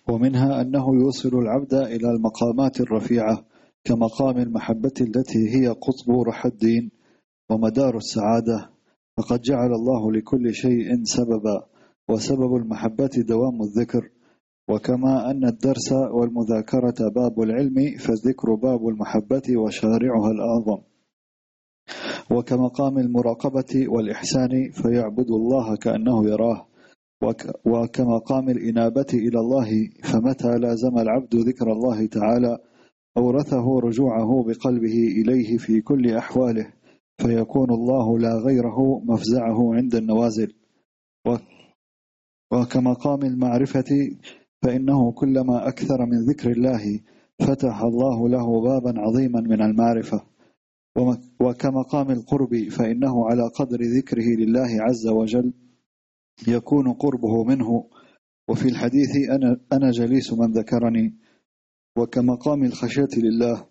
[0.08, 3.44] ومنها أنه يوصل العبد إلى المقامات الرفيعة
[3.84, 6.90] كمقام المحبة التي هي قطب رح الدين
[7.50, 8.70] ومدار السعادة.
[9.18, 11.75] فقد جعل الله لكل شيء سببا.
[12.11, 14.11] وسبب المحبة دوام الذكر
[14.69, 20.83] وكما أن الدرس والمذاكرة باب العلم فالذكر باب المحبة وشارعها الأعظم.
[22.31, 26.66] وكمقام المراقبة والإحسان فيعبد الله كأنه يراه.
[27.66, 29.69] وكمقام الإنابة إلى الله
[30.03, 32.59] فمتى لازم العبد ذكر الله تعالى
[33.16, 36.73] أورثه رجوعه بقلبه إليه في كل أحواله
[37.19, 40.53] فيكون الله لا غيره مفزعه عند النوازل.
[42.52, 44.11] وكمقام المعرفة
[44.62, 47.00] فإنه كلما أكثر من ذكر الله
[47.38, 50.26] فتح الله له بابا عظيما من المعرفة.
[51.40, 55.52] وكمقام القرب فإنه على قدر ذكره لله عز وجل
[56.48, 57.85] يكون قربه منه.
[58.48, 61.14] وفي الحديث أنا, أنا جليس من ذكرني.
[61.98, 63.66] وكمقام الخشية لله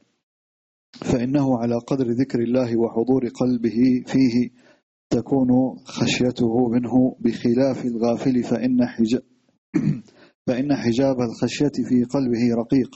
[0.93, 4.49] فإنه على قدر ذكر الله وحضور قلبه فيه.
[5.15, 9.23] تكون خشيته منه بخلاف الغافل فإن حجاب
[10.47, 12.91] فإن حجاب الخشية في قلبه رقيق.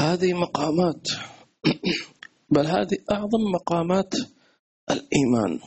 [0.00, 1.08] هذه مقامات
[2.54, 4.14] بل هذه أعظم مقامات
[4.90, 5.60] الإيمان.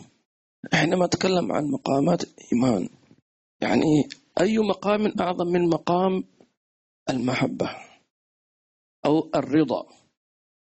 [0.73, 2.89] حينما نتكلم عن مقامات الإيمان.
[3.61, 4.07] يعني
[4.41, 6.23] أي مقام أعظم من مقام
[7.09, 7.69] المحبة
[9.05, 9.83] أو الرضا؟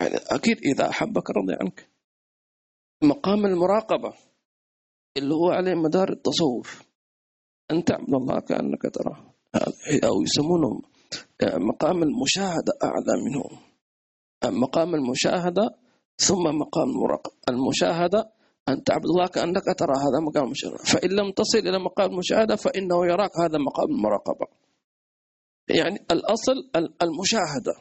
[0.00, 1.88] يعني أكيد إذا أحبك رضي عنك.
[3.02, 4.14] مقام المراقبة.
[5.16, 6.82] اللي هو عليه مدار التصوف.
[7.70, 9.34] أن تعبد الله كأنك تراه.
[10.04, 10.80] أو يسمونه
[11.42, 13.60] مقام المشاهدة أعلى منه
[14.60, 15.70] مقام المشاهدة
[16.18, 17.34] ثم مقام المراقبة.
[17.48, 18.30] المشاهدة
[18.68, 20.76] أن تعبد الله كأنك ترى هذا مقام المشاهدة.
[20.76, 24.46] فإن لم تصل إلى مقام المشاهدة فإنه يراك هذا مقام المراقبة.
[25.68, 27.74] يعني الأصل ال- المشاهدة.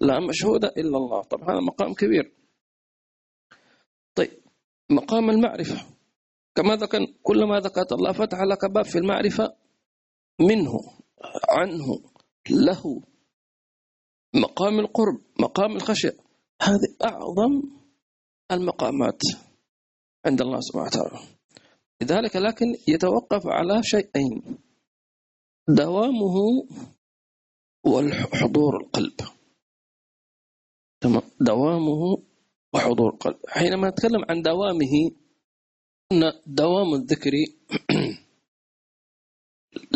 [0.00, 1.22] لا مشهود إلا الله.
[1.22, 2.32] طبعا هذا مقام كبير.
[4.14, 4.30] طيب
[4.90, 5.86] مقام المعرفة.
[6.54, 9.56] كما ذكر كلما ذكرت الله فتح لك باب في المعرفة
[10.40, 10.72] منه
[11.48, 11.86] عنه
[12.50, 13.02] له
[14.34, 16.16] مقام القرب مقام الخشية.
[16.62, 17.62] هذه أعظم
[18.50, 19.20] المقامات
[20.26, 21.26] عند الله سبحانه وتعالى.
[22.02, 24.58] لذلك لكن يتوقف على شيئين.
[25.68, 26.36] دوامه
[27.86, 29.20] وحضور القلب.
[31.40, 32.22] دوامه
[32.74, 33.36] وحضور القلب.
[33.48, 35.10] حينما نتكلم عن دوامه
[36.12, 37.30] أن دوام الذكر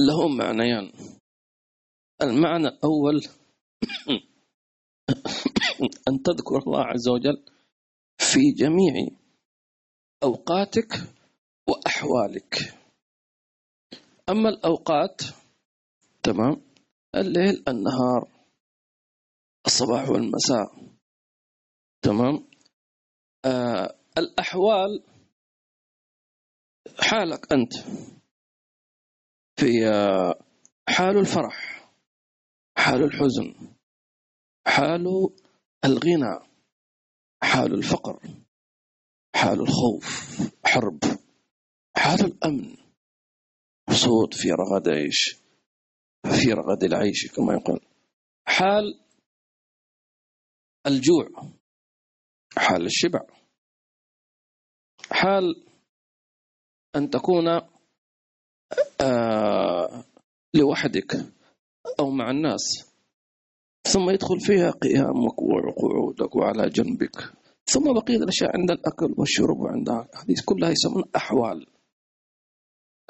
[0.06, 0.92] له معنيان.
[2.22, 3.20] المعنى الأول
[6.08, 7.44] أن تذكر الله عز وجل
[8.18, 9.08] في جميع
[10.22, 10.92] أوقاتك
[11.68, 12.54] وأحوالك.
[14.28, 15.22] أما الأوقات
[16.22, 16.62] تمام
[17.14, 18.28] الليل النهار
[19.66, 20.94] الصباح والمساء
[22.02, 22.48] تمام
[23.44, 25.02] آه الأحوال
[27.00, 27.72] حالك أنت
[29.60, 30.38] في آه
[30.88, 31.88] حال الفرح
[32.78, 33.74] حال الحزن
[34.66, 35.06] حال
[35.84, 36.48] الغنى
[37.42, 38.20] حال الفقر
[39.36, 40.98] حال الخوف حرب
[41.96, 42.76] حال الأمن
[43.90, 45.36] صوت في رغد عيش
[46.40, 47.80] في رغد العيش كما يقول
[48.48, 49.00] حال
[50.86, 51.52] الجوع
[52.56, 53.20] حال الشبع.
[55.10, 55.66] حال
[56.96, 57.48] أن تكون
[59.00, 60.04] آه
[60.54, 61.16] لوحدك
[62.00, 62.94] أو مع الناس.
[63.86, 67.32] ثم يدخل فيها قيامك وقعودك وعلى جنبك.
[67.66, 71.66] ثم بقية الأشياء عند الأكل والشرب وعند هذه كلها يسمون أحوال.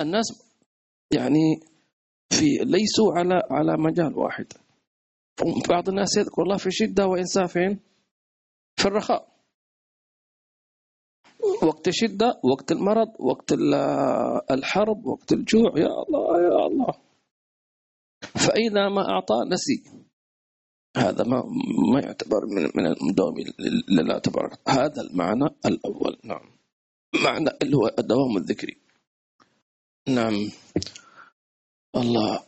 [0.01, 0.43] الناس
[1.11, 1.61] يعني
[2.33, 4.47] في ليسوا على على مجال واحد.
[5.69, 7.81] بعض الناس يذكر الله في شدة وإنسان فين؟
[8.77, 9.34] في الرخاء.
[11.63, 13.53] وقت الشدة وقت المرض وقت
[14.51, 15.73] الحرب وقت الجوع.
[15.77, 16.95] يا الله يا الله.
[18.35, 19.85] فإذا ما أعطى نسي.
[20.97, 21.43] هذا ما
[21.93, 23.35] ما يعتبر من من المداوم
[23.89, 26.19] لله تبارك هذا المعنى الأول.
[26.25, 26.51] نعم.
[27.25, 28.77] معنى اللي هو الدوام الذكري.
[30.09, 30.51] نعم.
[31.97, 32.41] الله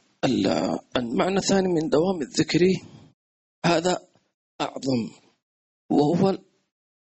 [0.96, 2.60] المعنى الثاني من دوام الذكر
[3.66, 3.98] هذا
[4.60, 5.10] أعظم
[5.90, 6.38] وهو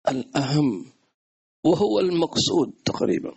[0.10, 0.91] الأهم.
[1.66, 3.36] وهو المقصود تقريبا.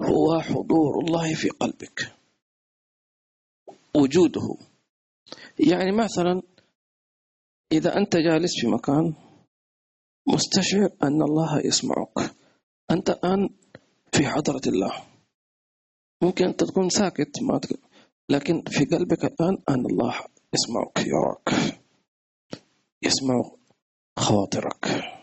[0.00, 2.16] هو حضور الله في قلبك.
[3.96, 4.56] وجوده.
[5.58, 6.42] يعني مثلا
[7.72, 9.14] إذا أنت جالس في مكان
[10.28, 12.34] مستشعر أن الله يسمعك.
[12.90, 13.48] أنت الآن
[14.12, 14.92] في حضرة الله.
[16.22, 17.60] ممكن أنت تكون ساكت ما
[18.28, 20.14] لكن في قلبك الآن أن الله
[20.54, 21.80] يسمعك يراك
[23.02, 23.50] يسمع
[24.18, 25.19] خواطرك.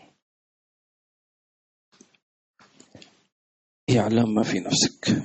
[3.88, 5.22] يعلم ما في نفسك.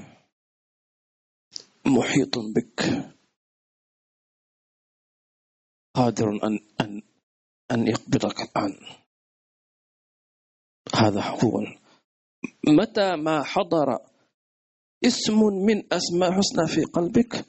[1.85, 2.81] محيط بك.
[5.93, 7.01] قادر أن أن
[7.71, 8.79] أن يقبضك الآن.
[10.95, 11.59] هذا هو
[12.67, 13.99] متى ما حضر
[15.05, 17.45] اسم من أسماء حسنى في قلبك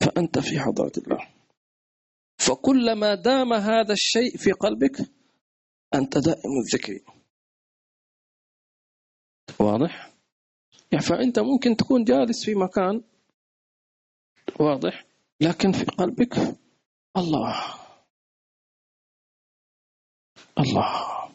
[0.00, 1.34] فأنت في حضرة الله.
[2.38, 5.10] فكلما دام هذا الشيء في قلبك
[5.94, 7.00] أنت دائم الذكر.
[9.60, 10.17] واضح؟
[10.92, 13.02] يعني فأنت ممكن تكون جالس في مكان
[14.60, 15.04] واضح
[15.40, 16.58] لكن في قلبك
[17.16, 17.78] الله
[20.58, 21.28] الله.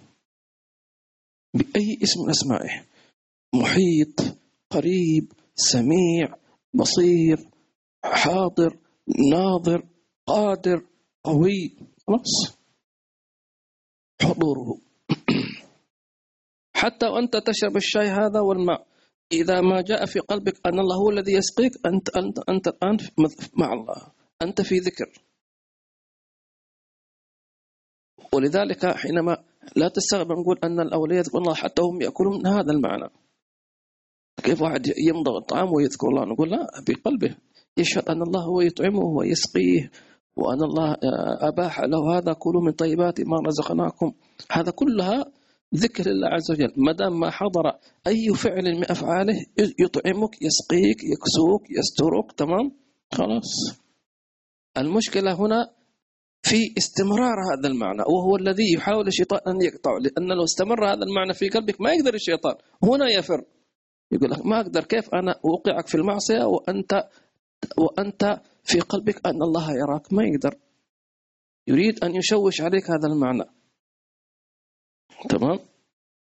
[1.54, 2.86] بأي اسم من أسمائه؟
[3.56, 4.38] محيط
[4.70, 6.36] قريب سميع
[6.74, 7.50] بصير
[8.04, 8.78] حاضر
[9.32, 9.88] ناظر
[10.28, 10.86] قادر
[11.24, 11.78] قوي.
[12.08, 12.58] خلاص.
[14.22, 14.78] حضوره.
[16.76, 18.88] حتى وأنت تشرب الشاي هذا والماء.
[19.42, 22.98] إذا ما جاء في قلبك أن الله هو الذي يسقيك أنت أنت أنت الآن
[23.58, 23.96] مع الله.
[24.42, 25.10] أنت في ذكر.
[28.34, 29.38] ولذلك حينما
[29.76, 33.10] لا تستغرب نقول أن الأولياء يذكرون الله حتى هم يأكلون من هذا المعنى.
[34.44, 37.36] كيف واحد يمضغ الطعام ويذكر الله؟ نقول لا بقلبه
[37.78, 39.92] يشهد أن الله هو يطعمه ويسقيه
[40.36, 40.98] وأن الله
[41.50, 44.14] أباح له هذا كلوا من طيبات ما رزقناكم.
[44.52, 45.26] هذا كلها
[45.76, 47.72] ذكر الله عز وجل ما دام ما حضر
[48.08, 52.72] أي فعل من أفعاله يطعمك يسقيك يكسوك يسترك تمام؟
[53.14, 53.82] خلاص.
[54.78, 55.70] المشكلة هنا
[56.42, 61.34] في استمرار هذا المعنى وهو الذي يحاول الشيطان أن يقطعه لأن لو استمر هذا المعنى
[61.34, 63.46] في قلبك ما يقدر الشيطان هنا يفر.
[64.12, 67.10] يقول لك ما أقدر كيف أنا أوقعك في المعصية وأنت
[67.78, 70.56] وأنت في قلبك أن الله يراك؟ ما يقدر.
[71.68, 73.44] يريد أن يشوش عليك هذا المعنى.
[75.30, 75.60] تمام؟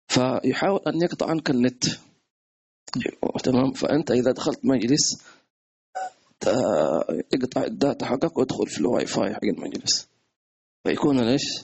[0.08, 1.84] فيحاول أن يقطع عنك النت.
[3.44, 5.24] تمام؟ فأنت إذا دخلت مجلس
[7.34, 10.08] اقطع ال data حقك وادخل في الواي فاي حق المجلس.
[10.84, 11.64] فيكون ليش؟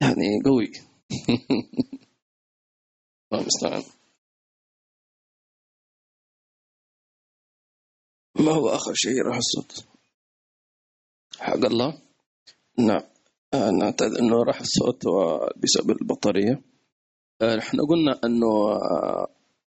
[0.00, 0.72] يعني قوي.
[3.32, 3.82] المستعان
[8.40, 9.84] ما هو آخر شيء راح الصوت
[11.40, 11.98] حق الله؟
[12.78, 13.02] نعم.
[13.54, 15.02] آه، نعتقد أنه راح الصوت
[15.56, 16.62] بسبب البطارية.
[17.42, 19.26] آه، إحنا قلنا أنه آه،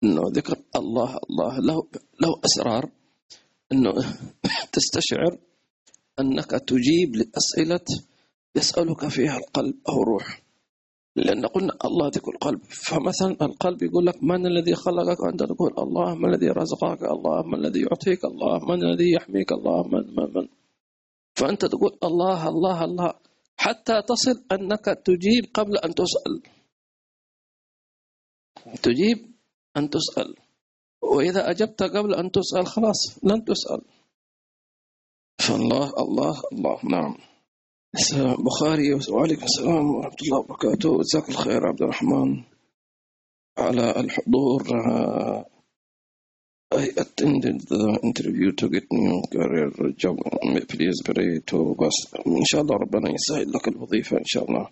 [0.03, 1.87] أنه ذكر الله الله له
[2.21, 2.89] له أسرار.
[3.71, 3.93] أنه
[4.73, 5.37] تستشعر
[6.19, 7.85] أنك تجيب لأسئلة
[8.55, 10.45] يسألك فيها القلب أو الروح
[11.15, 12.61] لأن قلنا الله ذكر القلب.
[12.63, 16.15] فمثلا القلب يقول لك من الذي خلقك؟ وأنت تقول الله.
[16.15, 17.43] من الذي رزقك؟ الله.
[17.43, 18.65] من الذي يعطيك؟ الله.
[18.65, 19.87] من الذي يحميك؟ الله.
[19.87, 20.47] من من من.
[21.35, 23.13] فأنت تقول الله الله الله.
[23.57, 26.41] حتى تصل أنك تجيب قبل أن تسأل.
[28.81, 29.31] تجيب
[29.77, 30.35] أن تسأل.
[31.01, 33.81] وإذا أجبت قبل أن تسأل خلاص لن تسأل.
[35.39, 37.17] فالله الله الله نعم.
[38.45, 41.01] بخاري وعليكم السلام ورحمة الله وبركاته.
[41.01, 42.43] جزاك الخير عبد الرحمن.
[43.57, 44.61] على الحضور.
[46.71, 50.17] I attended the interview to get new career job.
[50.67, 54.69] Please pray to بس إن شاء الله ربنا يسهل لك الوظيفة إن شاء الله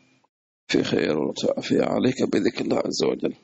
[0.68, 3.36] في خير وعافية عليك بذكر الله عز وجل.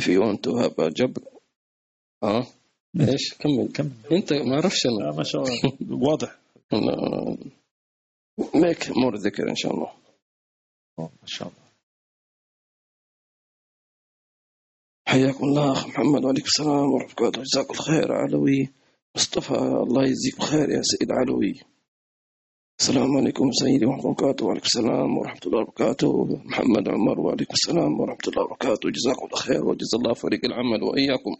[0.00, 1.18] If you want to have a job
[2.22, 2.46] آه
[3.00, 3.72] إيش؟ كمل.
[3.74, 3.90] كمل.
[4.12, 5.16] أنت ما أعرفش أنا.
[5.16, 5.78] ما شاء الله.
[6.08, 6.38] واضح.
[8.54, 9.92] make more ذكر ان شاء الله
[10.98, 11.69] ما شاء الله.
[15.10, 17.42] حياكم الله أخ محمد وعليكم السلام ورحمة الله وبركاته.
[17.42, 18.72] جزاك الله خير علوي.
[19.16, 19.54] مصطفى
[19.86, 21.54] الله يجزيك خير يا سيد علوي.
[22.80, 24.46] السلام عليكم سيدي ورحمة الله وبركاته.
[24.46, 26.26] وعليكم السلام ورحمة الله وبركاته.
[26.44, 28.90] محمد عمر وعليكم السلام ورحمة الله وبركاته.
[28.90, 31.34] جزاكم الله خير وجزا الله فريق العمل وإياكم.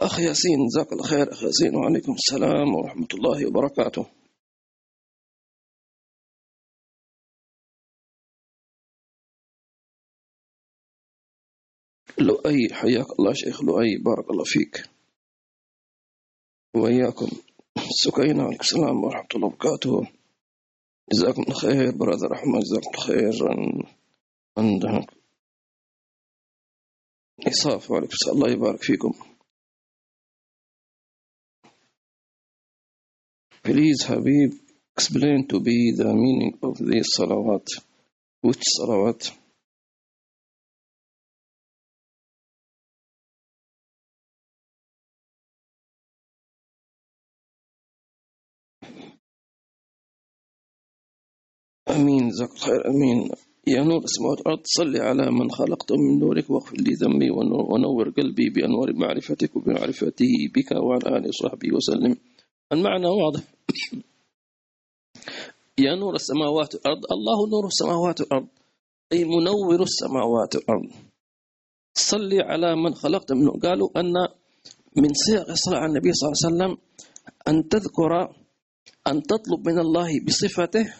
[0.00, 1.32] أخ ياسين جزاك الله خير.
[1.32, 4.06] أخ ياسين وعليكم السلام ورحمة الله وبركاته.
[12.26, 14.84] لؤي حياك الله شيخ لؤي بارك الله فيك.
[16.74, 17.28] وإياكم.
[18.04, 20.08] سكينة عليكم السلام ورحمة الله وبركاته.
[21.12, 23.34] جزاكم الله خير برادر أحمد جزاكم الله خير.
[24.58, 25.14] عندك
[27.46, 29.12] إصاف وعليكم السلام الله يبارك فيكم.
[33.64, 34.52] Please Habib
[34.96, 37.66] explain to be the meaning of these salawat.
[38.40, 39.41] Which salawat?
[52.32, 53.18] جزاك الله خير أمين.
[53.66, 57.30] يا نور السماوات والأرض صل على من خلقت من نورك واغفر لي ذنبي
[57.70, 62.16] ونور قلبي بأنوار معرفتك وبمعرفته بك وعلى آله وصحبه وسلم.
[62.72, 63.42] المعنى واضح.
[65.78, 68.46] يا نور السماوات والأرض الله نور السماوات والأرض
[69.12, 70.90] أي منور السماوات والأرض.
[71.94, 74.12] صل على من خلقت منه قالوا أن
[74.96, 76.72] من صيغ الصلاة على النبي صلى الله عليه وسلم
[77.48, 78.12] أن تذكر
[79.06, 80.94] أن تطلب من الله بصفته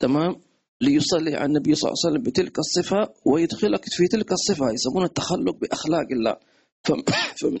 [0.00, 0.40] تمام؟
[0.80, 5.54] ليصلي على النبي صلى الله عليه وسلم بتلك الصفة ويدخلك في تلك الصفة يسمون التخلق
[5.60, 6.36] بأخلاق الله.
[7.40, 7.60] فمن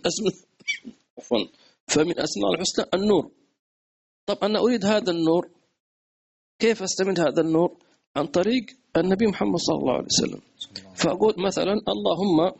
[1.18, 1.38] عفوا.
[1.88, 3.30] فمن أسماء الحسنى النور.
[4.26, 5.50] طب أنا أريد هذا النور.
[6.58, 7.76] كيف أستمد هذا النور؟
[8.16, 8.66] عن طريق
[8.96, 10.40] النبي محمد صلى الله عليه وسلم.
[10.94, 12.52] فأقول مثلا اللهم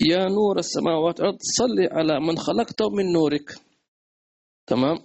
[0.00, 3.54] يا نور السماوات والأرض صل على من خلقته من نورك.
[4.66, 4.98] تمام؟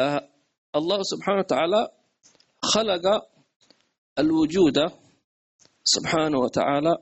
[0.00, 0.28] آه
[0.76, 1.88] الله سبحانه وتعالى
[2.72, 3.04] خلق
[4.18, 4.78] الوجود
[5.84, 6.98] سبحانه وتعالى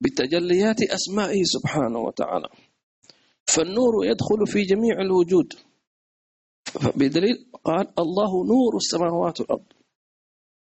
[0.00, 2.48] بتجليات أسمائه سبحانه وتعالى.
[3.46, 5.52] فالنور يدخل في جميع الوجود.
[6.96, 9.66] بدليل قال الله نور السماوات والأرض.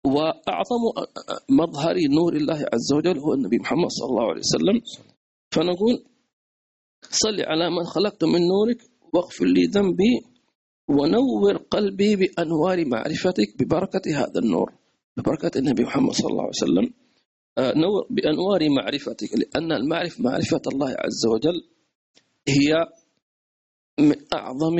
[0.05, 0.83] وأعظم
[1.49, 4.81] مظهر نور الله عز وجل هو النبي محمد صلى الله عليه وسلم.
[5.51, 6.05] فنقول
[7.01, 8.81] صل على من خلقت من نورك
[9.13, 10.28] واغفر لي ذنبي
[10.89, 14.73] ونور قلبي بأنوار معرفتك ببركة هذا النور
[15.17, 16.93] ببركة النبي محمد صلى الله عليه وسلم.
[17.57, 21.57] آه، نور بأنوار معرفتك لأن المعرفة معرفة الله عز وجل
[22.47, 22.87] هي
[23.99, 24.77] من أعظم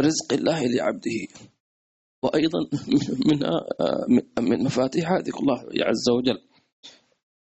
[0.00, 1.20] رزق الله لعبده.
[2.22, 2.58] وأيضا
[3.26, 3.38] من
[4.50, 6.38] من مفاتيح ذكر الله عز وجل.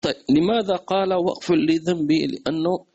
[0.01, 2.87] طيب لماذا قال واغفر لي ذنبي لأنه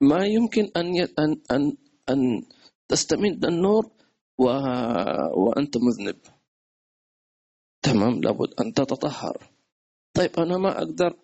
[0.00, 0.86] ما يمكن أن
[1.18, 1.76] أن أن
[2.10, 2.42] أن
[2.88, 3.90] تستمد النور
[4.38, 4.44] و...
[5.42, 6.16] وأنت مذنب.
[7.82, 9.50] تمام؟ لابد أن تتطهر.
[10.14, 11.16] طيب أنا ما أقدر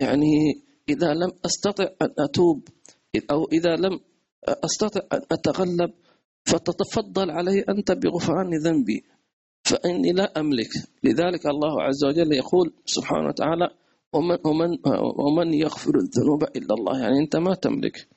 [0.00, 2.68] يعني إذا لم أستطع أن أتوب
[3.30, 4.00] أو إذا لم
[4.48, 5.92] أستطع أن أتغلب
[6.44, 9.04] فتتفضل علي أنت بغفران ذنبي
[9.64, 10.70] فإني لا أملك.
[11.04, 13.68] لذلك الله عز وجل يقول سبحانه وتعالى
[14.12, 14.78] ومن, ومن,
[15.18, 17.00] ومن يغفر الذنوب إلا الله.
[17.00, 18.08] يعني أنت ما تملك.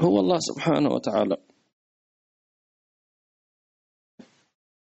[0.00, 1.36] هو الله سبحانه وتعالى.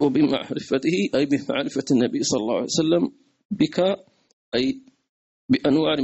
[0.01, 3.12] وبمعرفته أي بمعرفة النبي صلى الله عليه وسلم
[3.51, 3.78] بك
[4.55, 4.80] أي
[5.49, 5.94] بأنواع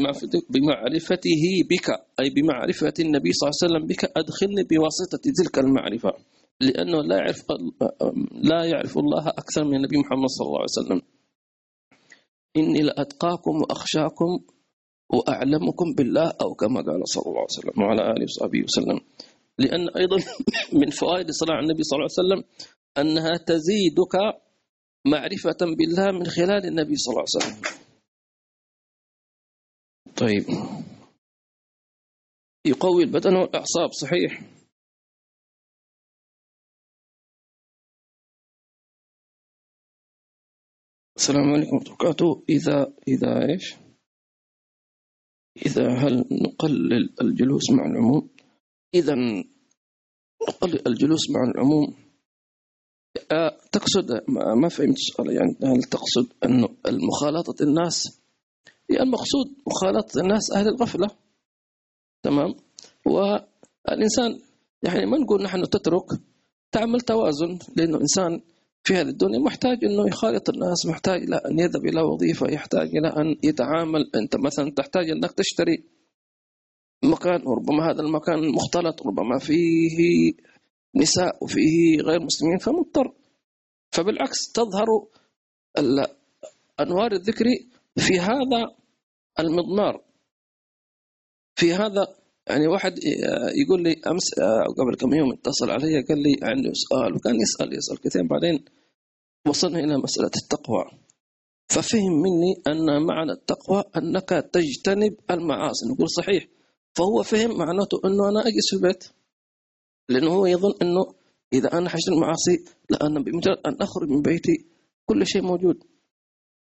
[0.51, 1.89] بمعرفته بك
[2.21, 6.13] أي بمعرفة النبي صلى الله عليه وسلم بك أدخلني بواسطة تلك المعرفة.
[6.61, 7.45] لأنه لا يعرف
[8.33, 11.03] لا يعرف الله أكثر من النبي محمد صلى الله عليه وسلم.
[12.57, 14.31] إني لأتقاكم وأخشاكم
[15.13, 19.01] وأعلمكم بالله أو كما قال صلى الله عليه وسلم وعلى آله وصحبه وسلم.
[19.59, 20.17] لأن أيضا
[20.81, 22.43] من فوائد على النبي صلى الله عليه وسلم
[22.99, 24.15] أنها تزيدك
[25.07, 27.85] معرفة بالله من خلال النبي صلى الله عليه وسلم
[30.17, 30.45] طيب
[32.67, 34.43] يقوي البدن والأعصاب صحيح
[41.17, 43.75] السلام عليكم ورحمة الله وبركاته إذا إذا إيش؟
[45.67, 48.31] إذا هل نقلل الجلوس مع العموم؟
[48.95, 49.15] إذا
[50.49, 52.04] نقلل الجلوس مع العموم
[53.73, 58.21] تقصد ما فهمت السؤال يعني هل تقصد أنه المخالطة الناس
[58.91, 61.07] هي المقصود مخالطة الناس أهل الغفلة
[62.23, 62.55] تمام؟
[63.07, 64.41] والإنسان
[64.83, 66.07] يعني ما نقول نحن تترك
[66.73, 68.41] تعمل توازن لأنه إنسان
[68.83, 73.09] في هذه الدنيا محتاج إنه يخالط الناس محتاج إلى أن يذهب إلى وظيفة يحتاج إلى
[73.09, 74.11] أن يتعامل.
[74.15, 75.85] أنت مثلا تحتاج إنك تشتري
[77.05, 80.33] مكان وربما هذا المكان مختلط ربما فيه
[80.97, 83.13] نساء وفيه غير مسلمين فمضطر.
[83.93, 84.87] فبالعكس تظهر
[86.81, 87.45] أنوار الذكر
[87.97, 88.77] في هذا
[89.39, 90.05] المضمار.
[91.57, 92.07] في هذا
[92.47, 92.99] يعني واحد
[93.55, 94.35] يقول لي أمس
[94.79, 98.65] قبل كم يوم اتصل علي قال لي عنده سؤال وكان يسأل يسأل كثير بعدين
[99.49, 100.85] وصلنا إلى مسألة التقوى.
[101.69, 105.87] ففهم مني أن معنى التقوى أنك تجتنب المعاصي.
[105.93, 106.47] نقول صحيح
[106.95, 109.05] فهو فهم معناته أنه أنا أجلس في البيت.
[110.09, 111.15] لأنه هو يظن إنه
[111.53, 114.67] إذا أنا حجت المعاصي لا أنا بمجرد أن أخرج من بيتي
[115.07, 115.85] كل شيء موجود.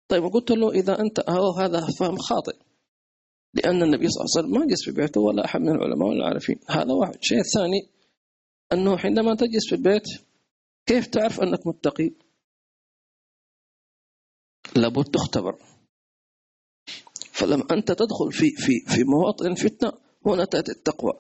[0.09, 2.57] طيب قلت له إذا أنت أو هذا فهم خاطئ.
[3.55, 6.19] لأن النبي صلى الله عليه وسلم ما جلس في بيته ولا أحد من العلماء ولا
[6.19, 6.61] العارفين.
[6.69, 7.15] هذا واحد.
[7.15, 7.89] الشيء الثاني
[8.73, 10.03] أنه حينما تجلس في البيت
[10.87, 12.11] كيف تعرف أنك متقي؟
[14.77, 15.59] لابد تختبر.
[17.33, 19.93] فلما أنت تدخل في في في مواطن فتنة
[20.27, 21.13] هنا تأتي التقوى.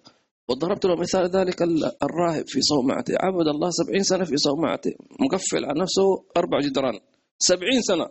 [0.49, 1.63] وضربت له مثال ذلك
[2.03, 3.15] الراهب في صومعته.
[3.21, 4.93] عبد الله سبعين سنة في صومعته.
[5.21, 7.01] مقفل على نفسه أربع جدران.
[7.39, 8.11] سبعين سنة.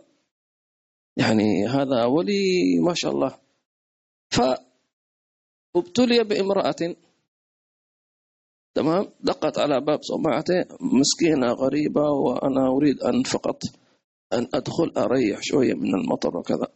[1.16, 3.38] يعني هذا ولي ما شاء الله.
[5.74, 6.94] فابتلي بامرأة.
[8.74, 10.64] تمام؟ دقت على باب صومعته.
[10.80, 13.62] مسكينة غريبة وأنا أريد أن فقط
[14.32, 16.68] أن أدخل أريح شوية من المطر وكذا.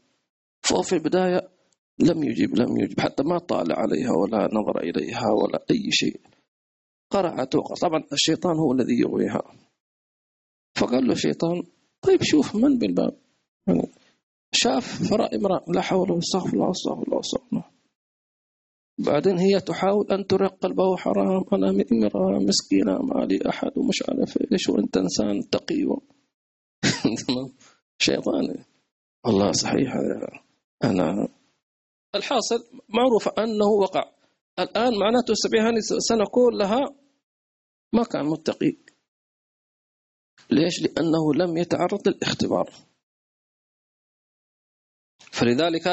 [0.62, 1.48] فهو في البداية
[1.98, 6.20] لم يجيب لم يجيب حتى ما طالع عليها ولا نظر إليها ولا أي شيء.
[7.10, 9.42] قرعت طبعا الشيطان هو الذي يغويها.
[10.76, 11.62] فقال له الشيطان
[12.02, 13.16] طيب شوف من بالباب؟
[13.66, 13.88] يعني
[14.54, 17.64] شاف فرأى امرأة لا حول ولا استغفر الله استغفر الله استغفر الله.
[18.98, 24.38] بعدين هي تحاول أن ترق قلبه حرام أنا امرأة مسكينة ما لي أحد ومش عارف
[24.52, 25.86] إيش وأنت إنسان تقي.
[27.98, 28.64] شيطان.
[29.26, 29.94] والله صحيح
[30.84, 31.28] أنا
[32.14, 34.12] الحاصل معروف أنه وقع.
[34.58, 36.80] الآن معناته السبعين سنة كلها
[37.92, 38.76] ما كان متقي.
[40.50, 42.70] ليش؟ لأنه لم يتعرض للاختبار.
[45.32, 45.86] فلذلك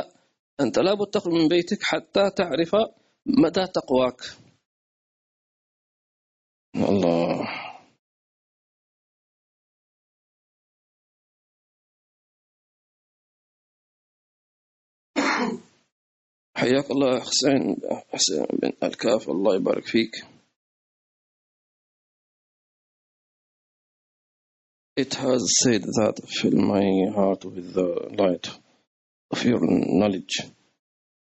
[0.59, 2.75] أنت لابد تخرج من بيتك حتى تعرف
[3.25, 4.21] مدى تقواك.
[6.75, 7.68] الله
[16.59, 17.75] حياك الله حسين
[18.13, 20.25] حسين بن الكاف الله يبارك فيك
[25.03, 27.89] It has said that fill my heart with the
[28.21, 28.47] light
[29.31, 29.61] of your
[30.01, 30.35] knowledge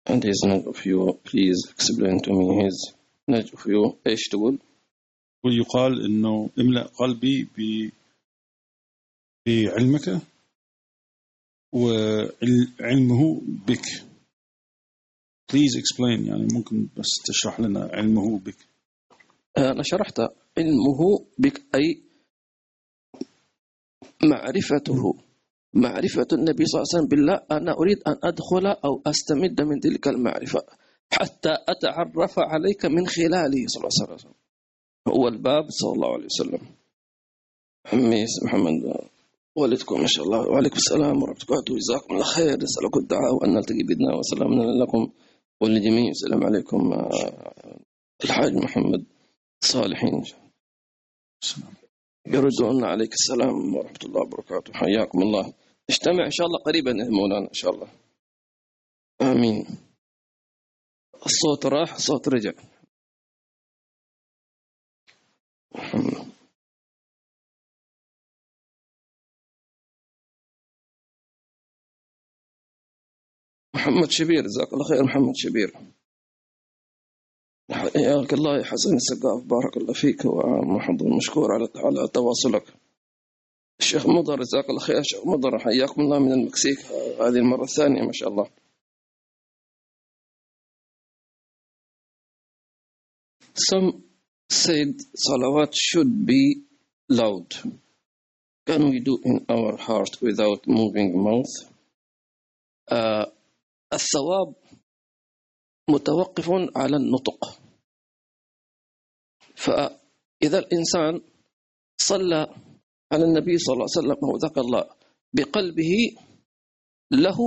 [0.05, 2.93] and his knowledge of you please explain to me his
[3.27, 4.59] knowledge of you إيش تقول
[5.45, 7.89] ويقال انه املا قلبي ب
[9.45, 10.21] بعلمك
[11.73, 14.10] وعلمه بك
[15.51, 18.57] please explain يعني ممكن بس تشرح لنا علمه بك.
[19.57, 20.19] أنا شرحت
[20.57, 22.01] علمه بك أي
[24.23, 25.13] معرفته.
[25.73, 30.07] معرفة النبي صلى الله عليه وسلم بالله أنا أريد أن أدخل أو أستمد من تلك
[30.07, 30.61] المعرفة
[31.11, 34.33] حتى أتعرف عليك من خلاله صلى الله عليه وسلم.
[35.07, 36.61] هو الباب صلى الله عليه وسلم.
[37.93, 38.73] عمي محمد
[39.55, 41.75] والدكم ما شاء الله وعليكم السلام ورحمة الله وبركاته.
[41.75, 42.57] جزاكم الله خير.
[42.63, 44.19] نسألكم الدعاء وأن نلتقي بإذن الله.
[44.19, 45.11] وسلامنا لكم.
[45.61, 47.81] وللجميع السلام عليكم آه،
[48.23, 49.05] الحاج محمد
[49.63, 50.23] صالحين.
[52.27, 54.73] يردون عليك السلام ورحمة الله وبركاته.
[54.73, 55.53] حياكم الله.
[55.89, 57.87] نجتمع إن شاء الله قريبا مولانا إن شاء الله.
[59.21, 59.65] آمين.
[61.25, 62.51] الصوت راح الصوت رجع.
[65.75, 66.20] محمد.
[73.75, 75.73] محمد شبير جزاك الله خير محمد شبير.
[77.71, 82.73] حياك الله يا حسن السقاف بارك الله فيك ومحمد مشكور على على تواصلك.
[83.79, 84.99] الشيخ مضر جزاك الله خير.
[84.99, 86.79] الشيخ مضر حياكم الله من المكسيك.
[87.19, 88.49] هذه المرة الثانية ما شاء الله.
[93.69, 94.03] Some
[94.49, 94.95] said
[95.25, 96.63] salawat should be
[97.09, 97.53] loud.
[98.65, 101.53] Can we do in our heart without moving mouth?
[102.87, 103.25] Uh,
[103.93, 104.55] الثواب
[105.89, 107.59] متوقف على النطق.
[109.55, 111.21] فإذا الإنسان
[112.01, 112.55] صلى
[113.11, 114.89] على النبي صلى الله عليه وسلم وذكر الله
[115.33, 116.15] بقلبه
[117.11, 117.37] له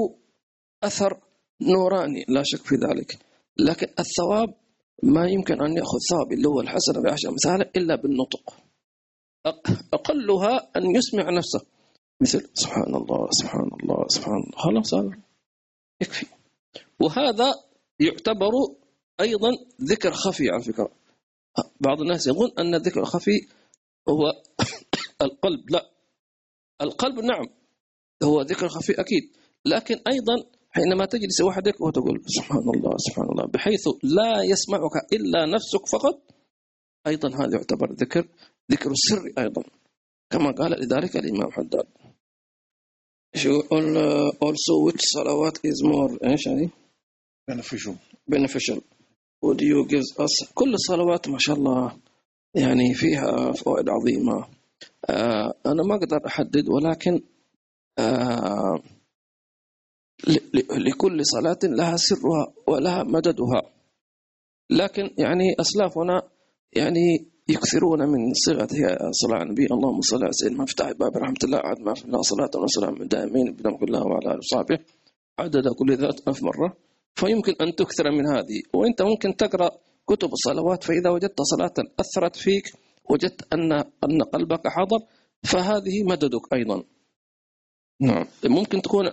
[0.83, 1.21] أثر
[1.63, 3.19] نوراني لا شك في ذلك.
[3.59, 4.55] لكن الثواب
[5.03, 8.57] ما يمكن أن يأخذ ثواب اللي هو الحسنة بعشر أمثالها إلا بالنطق.
[9.95, 11.67] أقلها أن يسمع نفسه.
[12.21, 14.57] مثل سبحان الله سبحان الله سبحان الله.
[14.57, 15.24] خلاص هذا.
[16.01, 16.27] يكفي.
[17.01, 17.53] وهذا
[18.01, 18.53] يعتبر
[19.21, 19.51] أيضا
[19.83, 20.91] ذكر خفي على فكرة.
[21.81, 23.47] بعض الناس يظن أن الذكر الخفي
[24.09, 24.33] هو
[25.27, 25.71] القلب.
[25.71, 25.91] لا.
[26.81, 27.47] القلب نعم
[28.23, 29.23] هو ذكر خفي أكيد.
[29.67, 35.87] لكن أيضا حينما تجلس وحدك وتقول سبحان الله سبحان الله بحيث لا يسمعك إلا نفسك
[35.93, 36.23] فقط
[37.07, 38.29] أيضا هذا يعتبر ذكر
[38.73, 39.63] ذكر السر أيضا.
[40.31, 41.87] كما قال لذلك الإمام حداد.
[43.35, 46.71] Also which صلوات is more إيش يعني
[47.51, 47.95] beneficial.
[48.31, 48.81] Beneficial.
[49.45, 51.97] Would you give us كل الصلوات ما شاء الله
[52.55, 54.49] يعني فيها فوائد عظيمة.
[55.11, 57.21] آه أنا ما أقدر أحدد ولكن
[57.99, 58.83] آه
[60.79, 63.63] لكل صلاة لها سرها ولها مددها.
[64.71, 66.23] لكن يعني أسلافنا
[66.73, 68.69] يعني يكثرون من صيغة
[69.11, 69.67] صلاة على النبي.
[69.67, 71.59] اللهم صل على سيدنا مفتاح باب رحمة الله.
[71.59, 74.79] عد ما في الله صلاة وسلام دائمين بدم كلها وعلى آله وصحبه.
[75.39, 76.77] عدد كل ذات ألف مرة.
[77.15, 78.63] فيمكن أن تكثر من هذه.
[78.75, 79.71] وأنت ممكن تقرأ
[80.07, 80.85] كتب الصلوات.
[80.85, 82.73] فإذا وجدت صلاة أثرت فيك
[83.11, 84.99] وجدت أن أن قلبك حاضر
[85.43, 86.85] فهذه مددك أيضا.
[88.01, 88.27] نعم.
[88.45, 89.05] ممكن تكون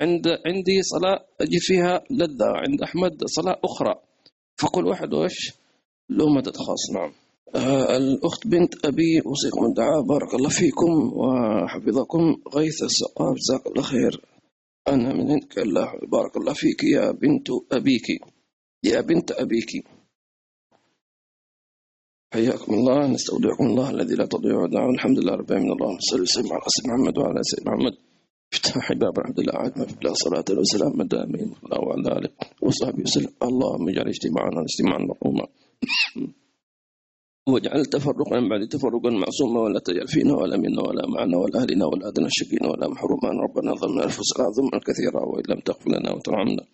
[0.00, 2.46] عند عندي صلاة أجي فيها لذة.
[2.46, 3.94] عند أحمد صلاة أخرى.
[4.56, 5.52] فكل واحد وإيش
[6.10, 6.90] له مدد خاص.
[6.94, 7.12] نعم.
[7.54, 14.20] الأخت بنت أبي أوصيكم الدعاء بارك الله فيكم وحفظكم غيث السقاف جزاك الله خير.
[14.88, 18.06] أنا من عندك الله بارك الله فيك يا بنت أبيك
[18.84, 19.86] يا بنت أبيك.
[22.34, 25.72] حياكم الله نستودعكم الله الذي لا تضيع وداعه الحمد لله رب العالمين.
[25.72, 27.96] اللهم صل وسلم على سيدنا محمد وعلى سيدنا محمد.
[28.52, 32.30] افتح باب رحمة الله عاد ما في الله صلاة وسلام دائمين وعلى آله
[32.62, 33.32] وصحبه وسلم.
[33.42, 35.46] اللهم اجعل اجتماعنا اجتماعا مرحوما
[37.48, 42.08] واجعل تفرقا بعد تفرقا معصوما ولا تجعل فينا ولا منا ولا معنا ولا أهلنا ولا
[42.08, 46.64] أدنى الشقين ولا محروما ربنا ظلمنا أنفسنا ظلما كثيرا وإن لم تغفر لنا وترحمنا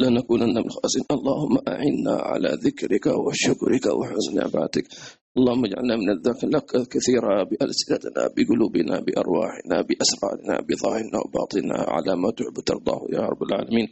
[0.00, 1.04] لنكونن من الخاسرين.
[1.10, 4.86] اللهم أعنا على ذكرك وشكرك وحسن عبادتك.
[5.38, 13.00] اللهم اجعلنا من الذكر كثيرا بألسنتنا بقلوبنا بأرواحنا بأسرارنا بظاهرنا وباطننا على ما تحب ترضاه
[13.16, 13.88] يا رب العالمين.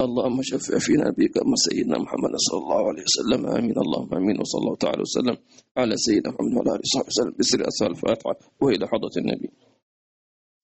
[0.00, 1.34] اللهم شفع فينا نبيك
[1.66, 3.46] سيدنا محمد صلى الله عليه وسلم.
[3.46, 3.76] آمين.
[3.84, 4.40] اللهم آمين.
[4.40, 5.36] وصلى الله تعالى وسلم
[5.76, 7.34] على سيدنا محمد وعلى آله وصحبه وسلم.
[7.38, 9.48] بسر أسفل الفاتحة وإلى حضرة النبي.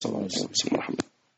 [0.03, 0.78] صلى الله عليه وسلم.
[0.78, 1.10] محمد